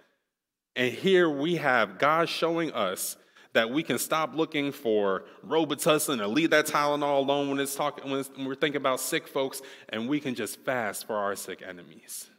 And 0.78 0.94
here 0.94 1.30
we 1.30 1.58
have 1.58 2.00
God 2.00 2.30
showing 2.30 2.72
us 2.72 3.18
that 3.56 3.72
we 3.72 3.82
can 3.82 3.98
stop 3.98 4.36
looking 4.36 4.72
for 4.72 5.24
Robitussin 5.46 6.24
and 6.24 6.34
leave 6.34 6.52
that 6.52 6.68
Tylenol 6.68 7.18
alone 7.18 7.50
when 7.50 7.60
it's 7.60 7.74
talking 7.74 8.10
when, 8.12 8.20
it's, 8.20 8.30
when 8.36 8.46
we're 8.46 8.54
thinking 8.54 8.78
about 8.78 9.00
sick 9.00 9.28
folks, 9.28 9.62
and 9.90 10.08
we 10.08 10.20
can 10.20 10.36
just 10.36 10.60
fast 10.60 11.08
for 11.08 11.16
our 11.16 11.36
sick 11.36 11.64
enemies. 11.68 12.30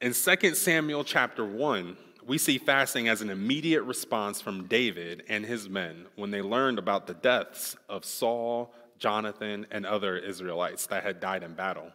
In 0.00 0.14
2 0.14 0.54
Samuel 0.54 1.02
chapter 1.02 1.44
1, 1.44 1.96
we 2.24 2.38
see 2.38 2.58
fasting 2.58 3.08
as 3.08 3.20
an 3.20 3.30
immediate 3.30 3.82
response 3.82 4.40
from 4.40 4.66
David 4.66 5.24
and 5.28 5.44
his 5.44 5.68
men 5.68 6.06
when 6.14 6.30
they 6.30 6.40
learned 6.40 6.78
about 6.78 7.08
the 7.08 7.14
deaths 7.14 7.76
of 7.88 8.04
Saul, 8.04 8.72
Jonathan, 8.98 9.66
and 9.72 9.84
other 9.84 10.16
Israelites 10.16 10.86
that 10.86 11.02
had 11.02 11.18
died 11.18 11.42
in 11.42 11.54
battle. 11.54 11.90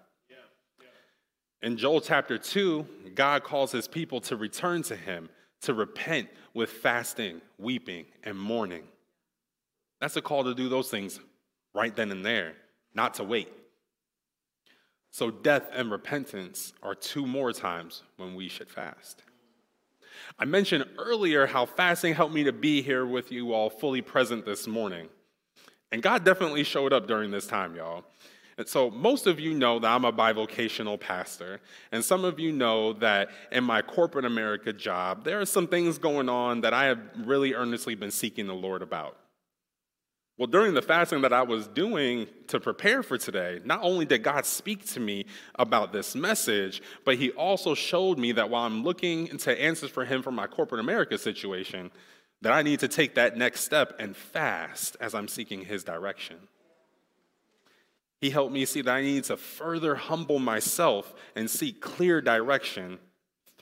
In 1.62 1.78
Joel 1.78 2.02
chapter 2.02 2.38
2, 2.38 3.14
God 3.16 3.46
calls 3.46 3.72
his 3.72 3.88
people 3.88 4.20
to 4.22 4.36
return 4.36 4.84
to 4.84 4.98
him 4.98 5.30
to 5.64 5.74
repent 5.74 6.30
with 6.54 6.70
fasting, 6.70 7.42
weeping, 7.58 8.06
and 8.24 8.38
mourning. 8.38 8.84
That's 10.00 10.16
a 10.18 10.22
call 10.22 10.44
to 10.44 10.54
do 10.54 10.70
those 10.70 10.90
things 10.90 11.20
right 11.74 11.96
then 11.96 12.12
and 12.12 12.26
there, 12.26 12.54
not 12.94 13.16
to 13.16 13.24
wait. 13.24 13.50
So, 15.12 15.30
death 15.30 15.70
and 15.72 15.92
repentance 15.92 16.74
are 16.82 16.96
two 16.96 17.26
more 17.28 17.54
times 17.54 18.04
when 18.18 18.36
we 18.36 18.50
should 18.50 18.70
fast. 18.70 19.24
I 20.40 20.46
mentioned 20.46 20.86
earlier 20.98 21.46
how 21.46 21.66
fasting 21.66 22.16
helped 22.16 22.34
me 22.34 22.44
to 22.44 22.52
be 22.52 22.82
here 22.82 23.06
with 23.06 23.32
you 23.32 23.54
all 23.54 23.70
fully 23.70 24.02
present 24.02 24.46
this 24.46 24.68
morning. 24.68 25.08
And 25.92 26.02
God 26.02 26.24
definitely 26.24 26.64
showed 26.64 26.92
up 26.94 27.08
during 27.08 27.30
this 27.30 27.46
time, 27.46 27.76
y'all. 27.76 28.06
And 28.58 28.68
so, 28.68 28.92
most 28.92 29.26
of 29.26 29.40
you 29.40 29.54
know 29.54 29.80
that 29.80 29.90
I'm 29.90 30.06
a 30.06 30.14
bivocational 30.14 31.00
pastor, 31.00 31.60
and 31.92 32.04
some 32.04 32.24
of 32.24 32.40
you 32.40 32.52
know 32.52 32.94
that 32.94 33.30
in 33.52 33.64
my 33.64 33.82
corporate 33.82 34.26
America 34.26 34.72
job, 34.72 35.24
there 35.24 35.42
are 35.42 35.46
some 35.46 35.68
things 35.68 35.98
going 35.98 36.30
on 36.30 36.62
that 36.62 36.74
I 36.74 36.86
have 36.86 37.00
really 37.26 37.54
earnestly 37.54 37.96
been 37.96 38.12
seeking 38.12 38.46
the 38.48 38.54
Lord 38.54 38.82
about. 38.82 39.18
Well, 40.38 40.48
during 40.48 40.74
the 40.74 40.82
fasting 40.82 41.22
that 41.22 41.34
I 41.34 41.44
was 41.44 41.68
doing 41.68 42.28
to 42.48 42.60
prepare 42.60 43.04
for 43.04 43.20
today, 43.20 43.60
not 43.66 43.82
only 43.84 44.06
did 44.06 44.24
God 44.24 44.46
speak 44.48 44.86
to 44.88 45.00
me 45.00 45.26
about 45.56 45.94
this 45.94 46.16
message, 46.16 46.82
but 47.06 47.18
He 47.18 47.30
also 47.32 47.76
showed 47.76 48.18
me 48.18 48.32
that 48.32 48.50
while 48.50 48.66
I'm 48.66 48.84
looking 48.84 49.28
into 49.28 49.60
answers 49.60 49.92
for 49.92 50.06
Him 50.06 50.24
for 50.24 50.32
my 50.32 50.48
corporate 50.48 50.82
America 50.82 51.20
situation, 51.20 51.92
that 52.42 52.52
I 52.52 52.64
need 52.64 52.80
to 52.80 52.88
take 52.88 53.16
that 53.16 53.38
next 53.38 53.62
step 53.62 53.96
and 54.00 54.16
fast 54.16 54.98
as 55.00 55.14
I'm 55.14 55.28
seeking 55.28 55.66
His 55.66 55.84
direction. 55.84 56.38
He 58.24 58.30
helped 58.30 58.54
me 58.54 58.64
see 58.64 58.82
that 58.84 58.96
I 58.96 59.02
need 59.02 59.26
to 59.26 59.36
further 59.36 59.96
humble 59.96 60.40
myself 60.40 61.14
and 61.36 61.50
seek 61.50 61.82
clear 61.82 62.22
direction 62.22 63.00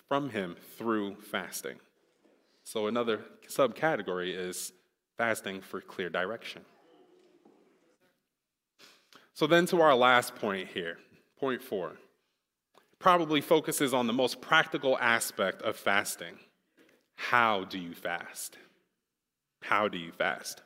from 0.08 0.30
Him 0.30 0.56
through 0.78 1.16
fasting. 1.16 1.78
So, 2.64 2.86
another 2.86 3.22
subcategory 3.50 4.38
is 4.38 4.72
fasting 5.18 5.62
for 5.62 5.82
clear 5.82 6.12
direction. 6.12 6.62
So, 9.34 9.48
then 9.48 9.66
to 9.66 9.82
our 9.82 9.96
last 9.96 10.36
point 10.36 10.68
here, 10.68 11.00
point 11.40 11.64
four, 11.64 11.94
probably 13.00 13.42
focuses 13.42 13.96
on 13.96 14.06
the 14.06 14.14
most 14.14 14.42
practical 14.42 14.96
aspect 15.00 15.64
of 15.64 15.76
fasting. 15.76 16.38
How 17.16 17.64
do 17.64 17.80
you 17.80 17.96
fast? 17.96 18.60
How 19.64 19.88
do 19.88 19.98
you 19.98 20.12
fast? 20.12 20.62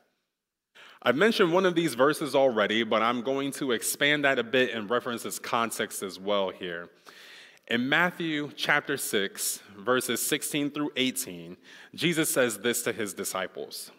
I've 1.02 1.16
mentioned 1.16 1.52
one 1.52 1.66
of 1.66 1.74
these 1.74 1.94
verses 1.94 2.34
already, 2.34 2.82
but 2.82 3.02
I'm 3.02 3.22
going 3.22 3.52
to 3.52 3.72
expand 3.72 4.24
that 4.24 4.38
a 4.38 4.44
bit 4.44 4.72
and 4.72 4.88
reference 4.88 5.24
its 5.24 5.38
context 5.38 6.02
as 6.02 6.18
well 6.18 6.50
here. 6.50 6.88
In 7.68 7.88
Matthew 7.88 8.50
chapter 8.56 8.96
6, 8.96 9.60
verses 9.78 10.24
16 10.24 10.70
through 10.70 10.92
18, 10.96 11.56
Jesus 11.94 12.32
says 12.32 12.58
this 12.58 12.82
to 12.82 12.92
his 12.92 13.12
disciples. 13.12 13.90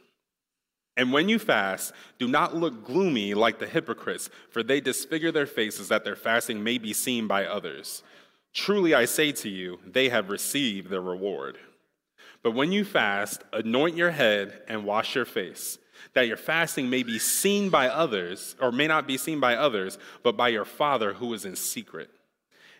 And 0.96 1.14
when 1.14 1.30
you 1.30 1.38
fast, 1.38 1.94
do 2.18 2.28
not 2.28 2.56
look 2.56 2.84
gloomy 2.84 3.36
like 3.36 3.60
the 3.60 3.68
hypocrites, 3.68 4.30
for 4.50 4.64
they 4.64 4.82
disfigure 4.82 5.32
their 5.32 5.46
faces 5.46 5.90
that 5.90 6.04
their 6.04 6.16
fasting 6.16 6.64
may 6.64 6.80
be 6.80 6.94
seen 6.94 7.28
by 7.28 7.46
others. 7.46 8.02
Truly 8.54 8.96
I 8.96 9.06
say 9.06 9.32
to 9.34 9.50
you, 9.50 9.80
they 9.86 10.10
have 10.10 10.30
received 10.30 10.90
their 10.90 11.02
reward. 11.02 11.60
But 12.42 12.56
when 12.56 12.72
you 12.72 12.84
fast, 12.84 13.44
anoint 13.54 13.96
your 13.96 14.12
head 14.12 14.64
and 14.68 14.86
wash 14.86 15.14
your 15.14 15.26
face 15.26 15.78
that 16.14 16.28
your 16.28 16.38
fasting 16.38 16.90
may 16.90 17.04
be 17.04 17.20
seen 17.20 17.70
by 17.70 17.88
others, 17.88 18.56
or 18.60 18.72
may 18.72 18.88
not 18.88 19.08
be 19.08 19.18
seen 19.18 19.40
by 19.40 19.56
others, 19.56 19.98
but 20.24 20.38
by 20.38 20.50
your 20.50 20.66
Father 20.66 21.14
who 21.14 21.34
is 21.34 21.46
in 21.46 21.56
secret. 21.56 22.10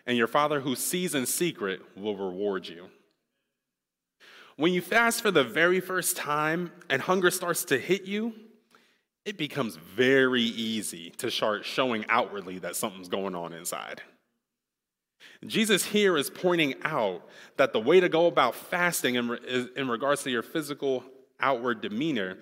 And 0.06 0.16
your 0.16 0.26
Father 0.26 0.60
who 0.60 0.74
sees 0.74 1.14
in 1.14 1.26
secret 1.26 1.80
will 1.96 2.16
reward 2.16 2.66
you. 2.66 2.88
When 4.56 4.72
you 4.72 4.80
fast 4.80 5.22
for 5.22 5.30
the 5.30 5.44
very 5.44 5.80
first 5.80 6.16
time 6.16 6.72
and 6.90 7.00
hunger 7.00 7.30
starts 7.30 7.64
to 7.66 7.78
hit 7.78 8.04
you, 8.04 8.34
it 9.24 9.36
becomes 9.36 9.76
very 9.76 10.42
easy 10.42 11.10
to 11.18 11.30
start 11.30 11.64
showing 11.64 12.04
outwardly 12.08 12.58
that 12.60 12.74
something's 12.74 13.08
going 13.08 13.34
on 13.34 13.52
inside. 13.52 14.00
Jesus 15.46 15.84
here 15.84 16.16
is 16.16 16.30
pointing 16.30 16.74
out 16.82 17.22
that 17.56 17.72
the 17.72 17.78
way 17.78 18.00
to 18.00 18.08
go 18.08 18.26
about 18.26 18.54
fasting 18.54 19.14
in, 19.14 19.38
in 19.76 19.88
regards 19.88 20.22
to 20.24 20.30
your 20.30 20.42
physical 20.42 21.04
outward 21.40 21.80
demeanor 21.80 22.38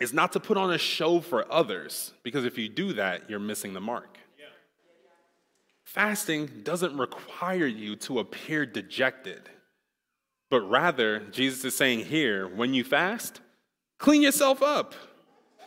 is 0.00 0.12
not 0.12 0.32
to 0.32 0.40
put 0.40 0.56
on 0.56 0.72
a 0.72 0.78
show 0.78 1.20
for 1.20 1.50
others, 1.52 2.12
because 2.22 2.44
if 2.44 2.56
you 2.56 2.68
do 2.68 2.92
that, 2.94 3.28
you're 3.28 3.38
missing 3.38 3.72
the 3.74 3.80
mark. 3.80 4.18
Fasting 5.84 6.48
doesn't 6.62 6.96
require 6.96 7.66
you 7.66 7.96
to 7.96 8.18
appear 8.18 8.66
dejected, 8.66 9.48
but 10.50 10.60
rather, 10.60 11.20
Jesus 11.30 11.64
is 11.64 11.76
saying 11.76 12.04
here, 12.04 12.46
when 12.46 12.74
you 12.74 12.84
fast, 12.84 13.40
clean 13.98 14.22
yourself 14.22 14.62
up. 14.62 14.94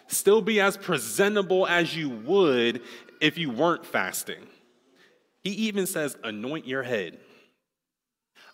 Still 0.08 0.42
be 0.42 0.60
as 0.60 0.78
presentable 0.78 1.66
as 1.68 1.96
you 1.96 2.10
would 2.10 2.82
if 3.20 3.38
you 3.38 3.50
weren't 3.50 3.86
fasting. 3.86 4.46
He 5.44 5.52
even 5.52 5.88
says, 5.88 6.18
anoint 6.24 6.68
your 6.68 6.84
head. 6.84 7.18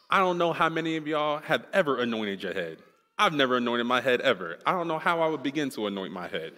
I 0.10 0.20
don't 0.20 0.38
know 0.38 0.54
how 0.54 0.70
many 0.70 0.96
of 0.96 1.08
y'all 1.08 1.40
have 1.40 1.66
ever 1.74 2.00
anointed 2.00 2.44
your 2.44 2.54
head. 2.54 2.78
I've 3.18 3.34
never 3.34 3.58
anointed 3.58 3.88
my 3.88 4.02
head 4.02 4.22
ever. 4.22 4.60
I 4.66 4.72
don't 4.74 4.88
know 4.88 5.00
how 5.00 5.22
I 5.22 5.28
would 5.28 5.44
begin 5.44 5.70
to 5.72 5.88
anoint 5.88 6.14
my 6.14 6.28
head. 6.28 6.54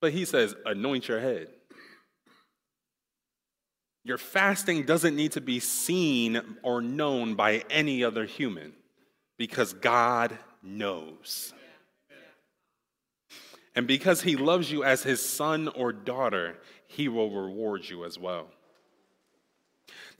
But 0.00 0.12
he 0.12 0.24
says, 0.24 0.54
anoint 0.66 1.08
your 1.08 1.20
head. 1.20 1.48
Your 4.04 4.18
fasting 4.18 4.84
doesn't 4.84 5.14
need 5.14 5.32
to 5.32 5.40
be 5.40 5.60
seen 5.60 6.40
or 6.62 6.80
known 6.80 7.34
by 7.34 7.64
any 7.70 8.02
other 8.02 8.24
human 8.24 8.72
because 9.36 9.72
God 9.72 10.38
knows. 10.62 11.52
And 13.74 13.86
because 13.86 14.22
he 14.22 14.36
loves 14.36 14.70
you 14.70 14.84
as 14.84 15.02
his 15.02 15.26
son 15.26 15.68
or 15.68 15.92
daughter, 15.92 16.58
he 16.86 17.08
will 17.08 17.30
reward 17.30 17.88
you 17.88 18.04
as 18.04 18.18
well. 18.18 18.48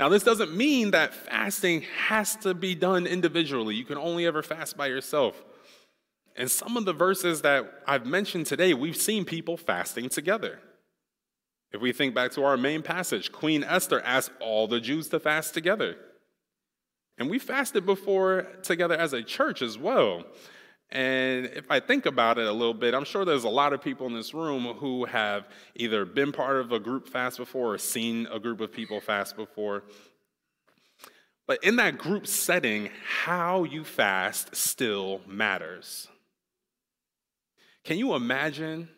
Now, 0.01 0.09
this 0.09 0.23
doesn't 0.23 0.57
mean 0.57 0.93
that 0.93 1.13
fasting 1.13 1.83
has 2.07 2.35
to 2.37 2.55
be 2.55 2.75
done 2.75 3.07
individually. 3.07 3.75
You 3.75 3.85
can 3.85 3.99
only 3.99 4.25
ever 4.25 4.43
fast 4.43 4.75
by 4.75 4.87
yourself. 4.87 5.45
And 6.35 6.51
some 6.51 6.79
of 6.79 6.87
the 6.87 6.95
verses 6.95 7.43
that 7.43 7.71
I've 7.87 8.07
mentioned 8.07 8.47
today, 8.47 8.73
we've 8.73 8.97
seen 8.97 9.27
people 9.27 9.59
fasting 9.59 10.09
together. 10.09 10.59
If 11.71 11.83
we 11.83 11.93
think 11.93 12.15
back 12.15 12.33
to 12.33 12.45
our 12.45 12.57
main 12.57 12.81
passage, 12.81 13.31
Queen 13.31 13.63
Esther 13.63 14.01
asked 14.01 14.33
all 14.41 14.67
the 14.67 14.81
Jews 14.81 15.09
to 15.11 15.21
fast 15.21 15.53
together. 15.53 15.97
And 17.19 17.29
we 17.29 17.39
fasted 17.39 17.85
before 17.85 18.47
together 18.63 18.95
as 18.95 19.13
a 19.13 19.23
church 19.23 19.61
as 19.61 19.77
well. 19.77 20.25
And 20.93 21.47
if 21.47 21.71
I 21.71 21.79
think 21.79 22.07
about 22.07 22.39
it 22.39 22.47
a 22.47 22.53
little 22.53 22.75
bit, 22.75 22.95
I'm 22.95 23.05
sure 23.05 23.25
there's 23.25 23.45
a 23.45 23.49
lot 23.49 23.73
of 23.73 23.81
people 23.81 24.09
in 24.09 24.15
this 24.15 24.35
room 24.35 24.65
who 24.65 25.05
have 25.05 25.49
either 25.77 26.05
been 26.05 26.33
part 26.33 26.57
of 26.57 26.73
a 26.73 26.81
group 26.81 27.09
fast 27.09 27.39
before 27.39 27.75
or 27.75 27.79
seen 27.79 28.27
a 28.33 28.41
group 28.41 28.61
of 28.61 28.73
people 28.73 29.01
fast 29.01 29.37
before. 29.37 29.85
But 31.47 31.63
in 31.63 31.77
that 31.77 31.97
group 31.99 32.27
setting, 32.27 32.91
how 33.05 33.65
you 33.65 33.85
fast 33.85 34.55
still 34.57 35.21
matters. 35.29 36.09
Can 37.85 37.97
you 37.99 38.15
imagine 38.15 38.89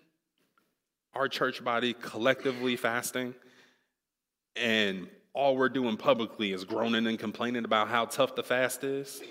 our 1.15 1.29
church 1.29 1.63
body 1.63 1.93
collectively 1.95 2.77
fasting 2.77 3.35
and 4.57 5.09
all 5.35 5.57
we're 5.57 5.69
doing 5.69 5.97
publicly 5.97 6.53
is 6.53 6.65
groaning 6.65 7.07
and 7.07 7.19
complaining 7.19 7.65
about 7.65 7.89
how 7.89 8.07
tough 8.07 8.35
the 8.35 8.43
fast 8.43 8.83
is? 8.83 9.23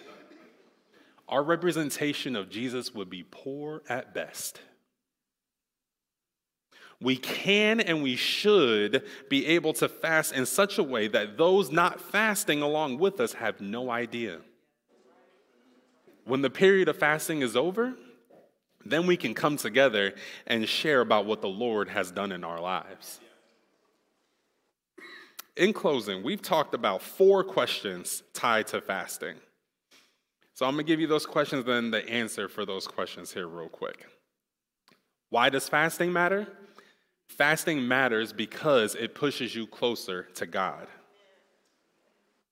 Our 1.32 1.42
representation 1.42 2.36
of 2.36 2.50
Jesus 2.50 2.94
would 2.94 3.10
be 3.10 3.24
poor 3.24 3.82
at 3.88 4.14
best. 4.14 4.60
We 7.00 7.16
can 7.16 7.80
and 7.80 8.04
we 8.04 8.16
should 8.18 9.04
be 9.30 9.48
able 9.48 9.74
to 9.74 9.90
fast 9.90 10.34
in 10.34 10.46
such 10.46 10.78
a 10.78 10.84
way 10.84 11.08
that 11.08 11.38
those 11.38 11.72
not 11.72 12.00
fasting 12.00 12.62
along 12.62 13.00
with 13.00 13.20
us 13.20 13.34
have 13.34 13.60
no 13.60 13.90
idea. 13.90 14.40
When 16.26 16.42
the 16.42 16.52
period 16.52 16.90
of 16.90 16.98
fasting 16.98 17.42
is 17.42 17.56
over, 17.56 17.94
then 18.86 19.08
we 19.08 19.18
can 19.18 19.34
come 19.34 19.58
together 19.58 20.14
and 20.46 20.68
share 20.68 21.02
about 21.02 21.26
what 21.26 21.42
the 21.42 21.48
Lord 21.48 21.90
has 21.90 22.12
done 22.12 22.32
in 22.32 22.44
our 22.44 22.60
lives. 22.60 23.20
In 25.56 25.74
closing, 25.74 26.24
we've 26.24 26.42
talked 26.42 26.74
about 26.74 27.02
four 27.02 27.44
questions 27.44 28.22
tied 28.34 28.68
to 28.68 28.82
fasting. 28.82 29.36
So 30.62 30.68
I'm 30.68 30.76
going 30.76 30.86
to 30.86 30.88
give 30.88 31.00
you 31.00 31.08
those 31.08 31.26
questions, 31.26 31.66
then 31.66 31.90
the 31.90 32.08
answer 32.08 32.48
for 32.48 32.68
those 32.68 32.86
questions 32.86 33.34
here, 33.34 33.48
real 33.48 33.68
quick. 33.68 34.06
Why 35.32 35.50
does 35.50 35.68
fasting 35.68 36.14
matter? 36.14 36.48
Fasting 37.26 37.88
matters 37.88 38.32
because 38.32 38.94
it 38.94 39.16
pushes 39.16 39.56
you 39.56 39.66
closer 39.66 40.28
to 40.36 40.46
God. 40.46 40.86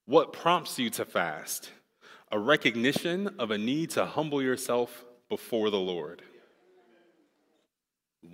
What 0.06 0.32
prompts 0.32 0.76
you 0.76 0.90
to 0.90 1.04
fast? 1.04 1.70
A 2.32 2.38
recognition 2.40 3.28
of 3.38 3.52
a 3.52 3.58
need 3.58 3.90
to 3.90 4.04
humble 4.06 4.42
yourself 4.42 5.04
before 5.28 5.70
the 5.70 5.78
Lord. 5.78 6.20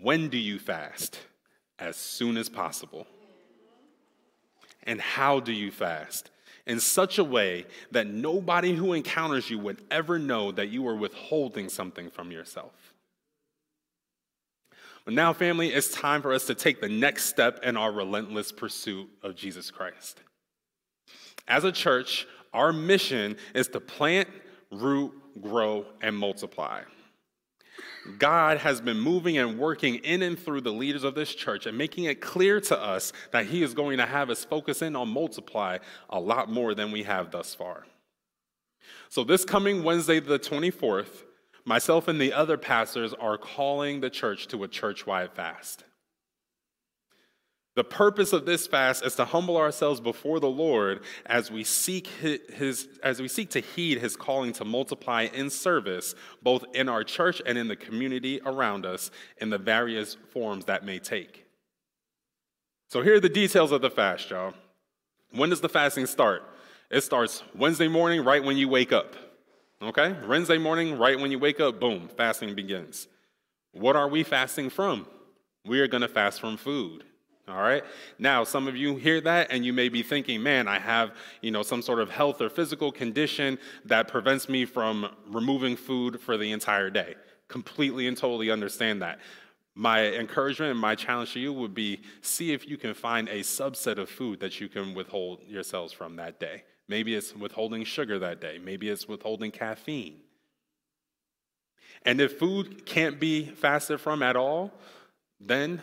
When 0.01 0.31
do 0.31 0.39
you 0.39 0.59
fast? 0.59 1.19
As 1.79 1.97
soon 1.97 2.39
as 2.39 2.49
possible. 2.49 3.07
And 4.85 5.03
how 5.03 5.39
do 5.39 5.53
you 5.53 5.71
fast? 5.71 6.31
In 6.67 6.81
such 6.81 7.19
a 7.19 7.25
way 7.25 7.65
that 7.93 8.09
nobody 8.09 8.75
who 8.75 8.93
encounters 8.93 9.49
you 9.49 9.59
would 9.61 9.83
ever 9.91 10.19
know 10.19 10.51
that 10.51 10.69
you 10.69 10.87
are 10.89 10.97
withholding 10.97 11.69
something 11.69 12.11
from 12.11 12.33
yourself. 12.33 12.73
But 15.05 15.15
now, 15.15 15.33
family, 15.33 15.69
it's 15.69 15.93
time 15.93 16.21
for 16.21 16.33
us 16.33 16.47
to 16.47 16.57
take 16.57 16.81
the 16.81 16.89
next 16.89 17.27
step 17.27 17.61
in 17.63 17.77
our 17.77 17.93
relentless 17.93 18.51
pursuit 18.51 19.09
of 19.23 19.37
Jesus 19.37 19.71
Christ. 19.71 20.21
As 21.47 21.63
a 21.63 21.71
church, 21.71 22.27
our 22.53 22.73
mission 22.73 23.37
is 23.55 23.69
to 23.69 23.79
plant, 23.79 24.29
root, 24.73 25.13
grow, 25.41 25.87
and 26.03 26.17
multiply. 26.17 26.83
God 28.19 28.59
has 28.59 28.81
been 28.81 28.99
moving 28.99 29.39
and 29.39 29.59
working 29.59 29.97
in 29.97 30.23
and 30.23 30.39
through 30.39 30.63
the 30.63 30.73
leaders 30.73 31.05
of 31.05 31.15
this 31.15 31.35
church 31.35 31.67
and 31.67 31.77
making 31.77 32.05
it 32.05 32.21
clear 32.21 32.61
to 32.63 32.81
us 32.81 33.13
that 33.33 33.47
He 33.47 33.63
is 33.63 33.75
going 33.75 33.99
to 33.99 34.07
have 34.07 34.31
us 34.31 34.45
focus 34.45 34.83
in 34.83 34.97
on 34.97 35.09
multiply 35.09 35.79
a 36.11 36.21
lot 36.21 36.51
more 36.51 36.75
than 36.75 36.93
we 36.93 37.03
have 37.03 37.31
thus 37.31 37.55
far. 37.55 37.87
So, 39.09 39.25
this 39.25 39.45
coming 39.45 39.83
Wednesday, 39.83 40.21
the 40.21 40.39
24th, 40.39 41.25
myself 41.65 42.09
and 42.09 42.21
the 42.21 42.33
other 42.33 42.57
pastors 42.57 43.13
are 43.15 43.39
calling 43.39 44.01
the 44.01 44.11
church 44.11 44.49
to 44.49 44.65
a 44.65 44.69
church 44.69 45.07
wide 45.07 45.33
fast. 45.33 45.85
The 47.77 47.85
purpose 47.85 48.33
of 48.33 48.47
this 48.47 48.67
fast 48.67 49.05
is 49.05 49.15
to 49.17 49.27
humble 49.27 49.59
ourselves 49.59 50.01
before 50.01 50.41
the 50.41 50.49
Lord 50.49 51.03
as 51.27 51.51
we 51.51 51.63
seek 51.63 52.07
his, 52.07 52.89
as 53.03 53.21
we 53.21 53.29
seek 53.29 53.51
to 53.51 53.61
heed 53.61 53.99
his 53.99 54.17
calling 54.17 54.55
to 54.55 54.65
multiply 54.65 55.29
in 55.33 55.51
service 55.51 56.15
both 56.43 56.65
in 56.73 56.89
our 56.89 57.05
church 57.05 57.43
and 57.45 57.59
in 57.59 57.69
the 57.69 57.77
community 57.77 58.41
around 58.47 58.87
us 58.87 59.11
in 59.43 59.51
the 59.51 59.59
various 59.59 60.17
forms 60.33 60.65
that 60.65 60.87
may 60.87 60.99
take. 60.99 61.45
So 62.89 63.03
here 63.03 63.17
are 63.17 63.21
the 63.21 63.29
details 63.29 63.73
of 63.73 63.83
the 63.83 63.91
fast, 63.91 64.31
y'all. 64.31 64.55
When 65.33 65.51
does 65.51 65.61
the 65.61 65.69
fasting 65.69 66.07
start? 66.07 66.45
It 66.91 67.03
starts 67.03 67.43
Wednesday 67.55 67.89
morning 67.89 68.25
right 68.25 68.43
when 68.43 68.57
you 68.57 68.71
wake 68.71 68.93
up. 68.93 69.17
Okay? 69.83 70.17
Wednesday 70.27 70.57
morning 70.57 70.97
right 70.97 71.21
when 71.21 71.31
you 71.31 71.39
wake 71.39 71.61
up, 71.61 71.79
boom, 71.79 72.09
fasting 72.17 72.55
begins. 72.55 73.07
What 73.73 73.97
are 73.97 74.09
we 74.09 74.23
fasting 74.23 74.71
from? 74.71 75.07
We 75.67 75.81
are 75.81 75.89
going 75.89 76.01
to 76.01 76.09
fast 76.09 76.41
from 76.41 76.57
food. 76.57 77.05
All 77.49 77.63
right. 77.63 77.85
Now, 78.19 78.43
some 78.43 78.67
of 78.67 78.77
you 78.77 78.97
hear 78.97 79.21
that 79.21 79.49
and 79.51 79.65
you 79.65 79.73
may 79.73 79.89
be 79.89 80.03
thinking, 80.03 80.43
man, 80.43 80.67
I 80.67 80.81
have, 80.81 81.13
you 81.43 81.53
know, 81.53 81.63
some 81.63 81.81
sort 81.81 82.01
of 82.01 82.11
health 82.11 82.41
or 82.41 82.49
physical 82.49 82.91
condition 82.91 83.59
that 83.85 84.09
prevents 84.09 84.49
me 84.49 84.65
from 84.65 85.09
removing 85.29 85.77
food 85.77 86.21
for 86.21 86.37
the 86.37 86.51
entire 86.51 86.91
day. 86.91 87.15
Completely 87.47 88.09
and 88.09 88.17
totally 88.17 88.51
understand 88.51 89.01
that. 89.03 89.21
My 89.77 90.07
encouragement 90.07 90.73
and 90.73 90.81
my 90.81 90.97
challenge 90.97 91.35
to 91.35 91.41
you 91.41 91.53
would 91.53 91.75
be 91.75 92.01
see 92.21 92.53
if 92.53 92.67
you 92.67 92.77
can 92.77 92.95
find 92.95 93.29
a 93.29 93.41
subset 93.41 93.99
of 93.99 94.09
food 94.09 94.41
that 94.41 94.61
you 94.61 94.69
can 94.69 94.93
withhold 94.95 95.45
yourselves 95.47 95.93
from 95.93 96.17
that 96.17 96.41
day. 96.41 96.65
Maybe 96.89 97.15
it's 97.15 97.37
withholding 97.37 97.85
sugar 97.85 98.19
that 98.19 98.41
day. 98.41 98.59
Maybe 98.59 98.89
it's 98.89 99.07
withholding 99.07 99.53
caffeine. 99.53 100.17
And 102.03 102.21
if 102.21 102.39
food 102.39 102.87
can't 102.87 103.21
be 103.21 103.45
fasted 103.45 104.01
from 104.01 104.23
at 104.23 104.35
all, 104.35 104.73
then 105.39 105.81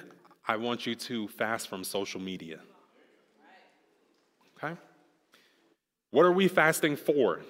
I 0.48 0.58
want 0.58 0.86
you 0.86 0.96
to 0.96 1.28
fast 1.30 1.68
from 1.68 1.84
social 1.84 2.20
media. 2.20 2.60
Okay? 4.58 4.80
What 6.12 6.26
are 6.26 6.32
we 6.32 6.48
fasting 6.48 6.96
for? 6.96 7.42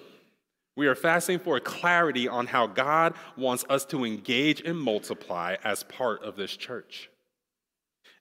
We 0.76 0.88
are 0.88 0.96
fasting 0.96 1.40
for 1.40 1.60
clarity 1.60 2.28
on 2.28 2.48
how 2.48 2.66
God 2.68 3.14
wants 3.38 3.64
us 3.70 3.86
to 3.86 4.06
engage 4.06 4.62
and 4.62 4.80
multiply 4.80 5.58
as 5.64 5.84
part 5.84 6.24
of 6.24 6.36
this 6.36 6.56
church. 6.56 7.10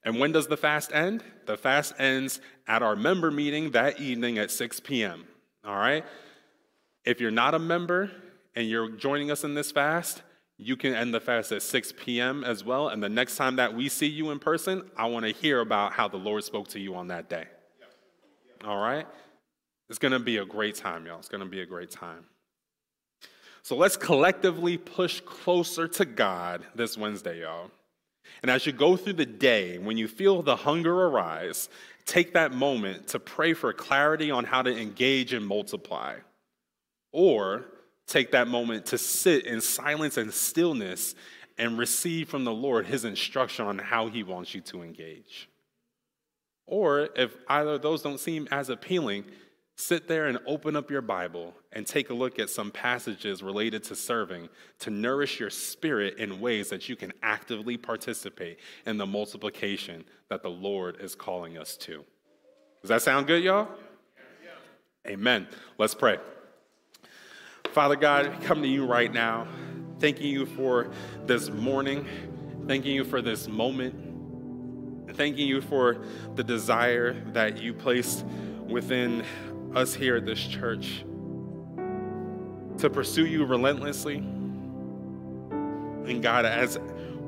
And 0.04 0.18
when 0.18 0.32
does 0.32 0.48
the 0.48 0.56
fast 0.56 0.92
end? 0.92 1.22
The 1.46 1.56
fast 1.56 1.94
ends 1.98 2.40
at 2.66 2.82
our 2.82 2.96
member 2.96 3.30
meeting 3.30 3.70
that 3.70 4.00
evening 4.00 4.38
at 4.38 4.50
6 4.50 4.80
p.m. 4.80 5.26
All 5.64 5.76
right? 5.76 6.04
If 7.04 7.20
you're 7.20 7.30
not 7.30 7.54
a 7.54 7.58
member 7.58 8.10
and 8.54 8.68
you're 8.68 8.90
joining 8.90 9.30
us 9.30 9.44
in 9.44 9.54
this 9.54 9.72
fast, 9.72 10.22
you 10.58 10.76
can 10.76 10.94
end 10.94 11.12
the 11.12 11.20
fast 11.20 11.52
at 11.52 11.62
6 11.62 11.94
p.m. 11.98 12.44
as 12.44 12.64
well. 12.64 12.88
And 12.88 13.02
the 13.02 13.08
next 13.08 13.36
time 13.36 13.56
that 13.56 13.74
we 13.74 13.88
see 13.88 14.06
you 14.06 14.30
in 14.30 14.38
person, 14.38 14.88
I 14.96 15.06
want 15.06 15.26
to 15.26 15.32
hear 15.32 15.60
about 15.60 15.92
how 15.92 16.08
the 16.08 16.16
Lord 16.16 16.44
spoke 16.44 16.68
to 16.68 16.80
you 16.80 16.94
on 16.94 17.08
that 17.08 17.28
day. 17.28 17.46
All 18.64 18.80
right? 18.80 19.06
It's 19.88 19.98
going 19.98 20.12
to 20.12 20.18
be 20.18 20.38
a 20.38 20.44
great 20.44 20.74
time, 20.74 21.06
y'all. 21.06 21.18
It's 21.18 21.28
going 21.28 21.42
to 21.42 21.48
be 21.48 21.60
a 21.60 21.66
great 21.66 21.90
time. 21.90 22.24
So 23.62 23.76
let's 23.76 23.96
collectively 23.96 24.76
push 24.76 25.20
closer 25.20 25.86
to 25.86 26.04
God 26.04 26.64
this 26.74 26.96
Wednesday, 26.96 27.40
y'all. 27.42 27.70
And 28.42 28.50
as 28.50 28.66
you 28.66 28.72
go 28.72 28.96
through 28.96 29.14
the 29.14 29.26
day, 29.26 29.78
when 29.78 29.96
you 29.96 30.08
feel 30.08 30.42
the 30.42 30.56
hunger 30.56 31.06
arise, 31.06 31.68
take 32.06 32.34
that 32.34 32.52
moment 32.52 33.08
to 33.08 33.18
pray 33.18 33.52
for 33.52 33.72
clarity 33.72 34.30
on 34.30 34.44
how 34.44 34.62
to 34.62 34.76
engage 34.76 35.32
and 35.32 35.46
multiply. 35.46 36.16
Or 37.12 37.66
take 38.06 38.32
that 38.32 38.48
moment 38.48 38.86
to 38.86 38.98
sit 38.98 39.46
in 39.46 39.60
silence 39.60 40.16
and 40.16 40.32
stillness 40.32 41.14
and 41.58 41.78
receive 41.78 42.28
from 42.28 42.44
the 42.44 42.52
Lord 42.52 42.86
his 42.86 43.04
instruction 43.04 43.66
on 43.66 43.78
how 43.78 44.08
he 44.08 44.22
wants 44.22 44.54
you 44.54 44.60
to 44.62 44.82
engage. 44.82 45.48
Or 46.66 47.08
if 47.16 47.36
either 47.48 47.72
of 47.72 47.82
those 47.82 48.02
don't 48.02 48.20
seem 48.20 48.48
as 48.50 48.68
appealing, 48.68 49.24
sit 49.76 50.08
there 50.08 50.26
and 50.26 50.38
open 50.46 50.76
up 50.76 50.90
your 50.90 51.02
Bible 51.02 51.54
and 51.72 51.86
take 51.86 52.10
a 52.10 52.14
look 52.14 52.38
at 52.38 52.50
some 52.50 52.70
passages 52.70 53.42
related 53.42 53.82
to 53.84 53.96
serving 53.96 54.48
to 54.80 54.90
nourish 54.90 55.40
your 55.40 55.50
spirit 55.50 56.18
in 56.18 56.40
ways 56.40 56.70
that 56.70 56.88
you 56.88 56.96
can 56.96 57.12
actively 57.22 57.76
participate 57.76 58.58
in 58.86 58.96
the 58.96 59.06
multiplication 59.06 60.04
that 60.28 60.42
the 60.42 60.50
Lord 60.50 61.00
is 61.00 61.14
calling 61.14 61.58
us 61.58 61.76
to. 61.78 62.04
Does 62.80 62.88
that 62.88 63.02
sound 63.02 63.26
good, 63.26 63.42
y'all? 63.42 63.68
Amen. 65.06 65.48
Let's 65.78 65.94
pray. 65.94 66.18
Father 67.70 67.96
God, 67.96 68.38
come 68.42 68.62
to 68.62 68.68
you 68.68 68.84
right 68.84 69.12
now, 69.12 69.46
thanking 69.98 70.26
you 70.26 70.44
for 70.44 70.90
this 71.24 71.48
morning, 71.48 72.06
thanking 72.66 72.94
you 72.94 73.04
for 73.04 73.22
this 73.22 73.48
moment, 73.48 75.16
thanking 75.16 75.48
you 75.48 75.62
for 75.62 76.04
the 76.34 76.44
desire 76.44 77.14
that 77.32 77.62
you 77.62 77.72
placed 77.72 78.26
within 78.66 79.24
us 79.74 79.94
here 79.94 80.16
at 80.16 80.26
this 80.26 80.46
church 80.46 81.04
to 82.78 82.90
pursue 82.90 83.26
you 83.26 83.44
relentlessly. 83.44 84.16
And 84.16 86.22
God, 86.22 86.44
as 86.44 86.78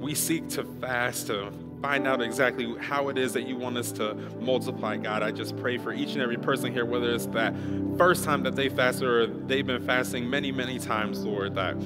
we 0.00 0.14
seek 0.14 0.48
to 0.50 0.64
fast, 0.64 1.28
to 1.28 1.52
find 1.84 2.06
out 2.06 2.22
exactly 2.22 2.74
how 2.80 3.10
it 3.10 3.18
is 3.18 3.34
that 3.34 3.46
you 3.46 3.58
want 3.58 3.76
us 3.76 3.92
to 3.92 4.14
multiply, 4.40 4.96
God. 4.96 5.22
I 5.22 5.30
just 5.30 5.54
pray 5.58 5.76
for 5.76 5.92
each 5.92 6.14
and 6.14 6.22
every 6.22 6.38
person 6.38 6.72
here, 6.72 6.86
whether 6.86 7.10
it's 7.10 7.26
that 7.26 7.54
first 7.98 8.24
time 8.24 8.42
that 8.44 8.56
they 8.56 8.70
fasted 8.70 9.06
or 9.06 9.26
they've 9.26 9.66
been 9.66 9.84
fasting 9.84 10.30
many, 10.30 10.50
many 10.50 10.78
times, 10.78 11.22
Lord, 11.26 11.54
that 11.56 11.78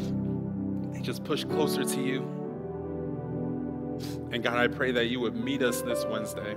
they 0.92 1.00
just 1.00 1.24
push 1.24 1.42
closer 1.42 1.82
to 1.82 2.00
you. 2.00 2.20
And 4.30 4.40
God, 4.40 4.56
I 4.56 4.68
pray 4.68 4.92
that 4.92 5.06
you 5.06 5.18
would 5.18 5.34
meet 5.34 5.64
us 5.64 5.82
this 5.82 6.04
Wednesday. 6.04 6.52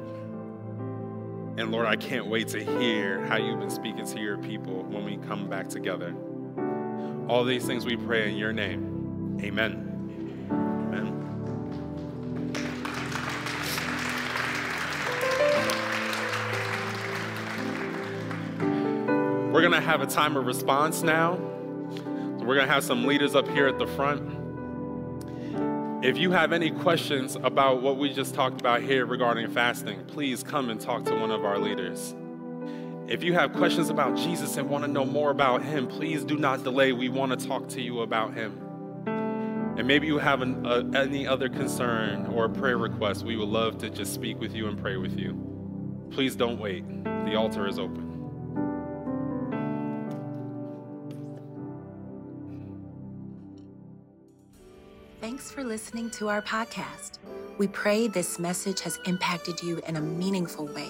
And 1.58 1.72
Lord, 1.72 1.88
I 1.88 1.96
can't 1.96 2.28
wait 2.28 2.48
to 2.50 2.64
hear 2.64 3.26
how 3.26 3.38
you've 3.38 3.60
been 3.60 3.72
speaking 3.72 4.06
to 4.06 4.20
your 4.20 4.38
people 4.38 4.84
when 4.84 5.04
we 5.04 5.18
come 5.18 5.50
back 5.50 5.68
together. 5.68 6.14
All 7.28 7.44
these 7.44 7.66
things 7.66 7.88
we 7.88 7.98
pray 7.98 8.30
in 8.30 8.38
your 8.38 8.54
name. 8.54 9.40
Amen. 9.42 9.91
Going 19.72 19.82
to 19.82 19.90
have 19.90 20.02
a 20.02 20.06
time 20.06 20.36
of 20.36 20.46
response 20.46 21.02
now. 21.02 21.36
We're 21.36 22.56
going 22.56 22.68
to 22.68 22.74
have 22.74 22.84
some 22.84 23.06
leaders 23.06 23.36
up 23.36 23.48
here 23.48 23.68
at 23.68 23.80
the 23.80 23.88
front. 23.88 24.22
If 26.04 26.18
you 26.18 26.32
have 26.32 26.52
any 26.52 26.72
questions 26.72 27.38
about 27.38 27.82
what 27.82 27.98
we 27.98 28.12
just 28.12 28.36
talked 28.36 28.60
about 28.60 28.82
here 28.82 29.06
regarding 29.06 29.50
fasting, 29.52 30.04
please 30.08 30.44
come 30.44 30.70
and 30.70 30.82
talk 30.82 31.06
to 31.06 31.16
one 31.16 31.32
of 31.32 31.46
our 31.46 31.58
leaders. 31.58 32.14
If 33.08 33.24
you 33.24 33.34
have 33.34 33.54
questions 33.54 33.90
about 33.90 34.18
Jesus 34.18 34.58
and 34.58 34.70
want 34.70 34.84
to 34.84 34.92
know 34.92 35.06
more 35.06 35.32
about 35.32 35.64
him, 35.64 35.88
please 35.88 36.26
do 36.26 36.38
not 36.38 36.66
delay. 36.66 36.92
We 36.92 37.08
want 37.08 37.40
to 37.40 37.48
talk 37.48 37.70
to 37.70 37.82
you 37.82 38.02
about 38.02 38.34
him. 38.34 38.58
And 39.78 39.88
maybe 39.88 40.06
you 40.06 40.18
have 40.18 40.42
an, 40.42 40.66
uh, 40.66 40.84
any 40.96 41.26
other 41.26 41.48
concern 41.48 42.26
or 42.26 42.50
prayer 42.50 42.78
request, 42.78 43.24
we 43.24 43.38
would 43.38 43.48
love 43.48 43.78
to 43.78 43.90
just 43.90 44.14
speak 44.14 44.38
with 44.38 44.54
you 44.54 44.68
and 44.68 44.78
pray 44.78 44.98
with 44.98 45.18
you. 45.18 46.10
Please 46.12 46.36
don't 46.36 46.60
wait. 46.60 46.84
The 47.06 47.36
altar 47.36 47.68
is 47.68 47.80
open. 47.80 48.11
Thanks 55.42 55.56
for 55.56 55.64
listening 55.64 56.12
to 56.12 56.30
our 56.30 56.44
podcast. 56.44 57.18
We 57.58 57.66
pray 57.66 58.08
this 58.08 58.38
message 58.38 58.80
has 58.82 59.00
impacted 59.08 59.60
you 59.64 59.82
in 59.88 59.96
a 59.96 60.00
meaningful 60.00 60.68
way. 60.68 60.88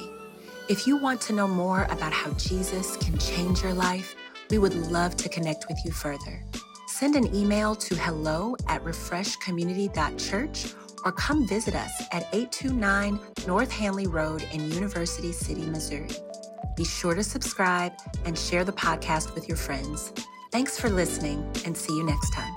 If 0.67 0.85
you 0.85 0.97
want 0.97 1.21
to 1.21 1.33
know 1.33 1.47
more 1.47 1.85
about 1.85 2.11
how 2.11 2.31
Jesus 2.31 2.97
can 2.97 3.17
change 3.17 3.63
your 3.63 3.73
life, 3.73 4.13
we 4.49 4.57
would 4.57 4.73
love 4.91 5.15
to 5.17 5.29
connect 5.29 5.67
with 5.69 5.77
you 5.85 5.93
further. 5.93 6.43
Send 6.87 7.15
an 7.15 7.33
email 7.33 7.75
to 7.75 7.95
hello 7.95 8.57
at 8.67 8.83
refreshcommunity.church 8.83 10.73
or 11.05 11.11
come 11.13 11.47
visit 11.47 11.73
us 11.73 12.03
at 12.11 12.23
829 12.33 13.21
North 13.47 13.71
Hanley 13.71 14.07
Road 14.07 14.45
in 14.51 14.69
University 14.69 15.31
City, 15.31 15.65
Missouri. 15.65 16.09
Be 16.75 16.83
sure 16.83 17.15
to 17.15 17.23
subscribe 17.23 17.93
and 18.25 18.37
share 18.37 18.65
the 18.65 18.73
podcast 18.73 19.33
with 19.33 19.47
your 19.47 19.57
friends. 19.57 20.11
Thanks 20.51 20.77
for 20.77 20.89
listening 20.89 21.49
and 21.63 21.77
see 21.77 21.95
you 21.95 22.03
next 22.03 22.33
time. 22.33 22.53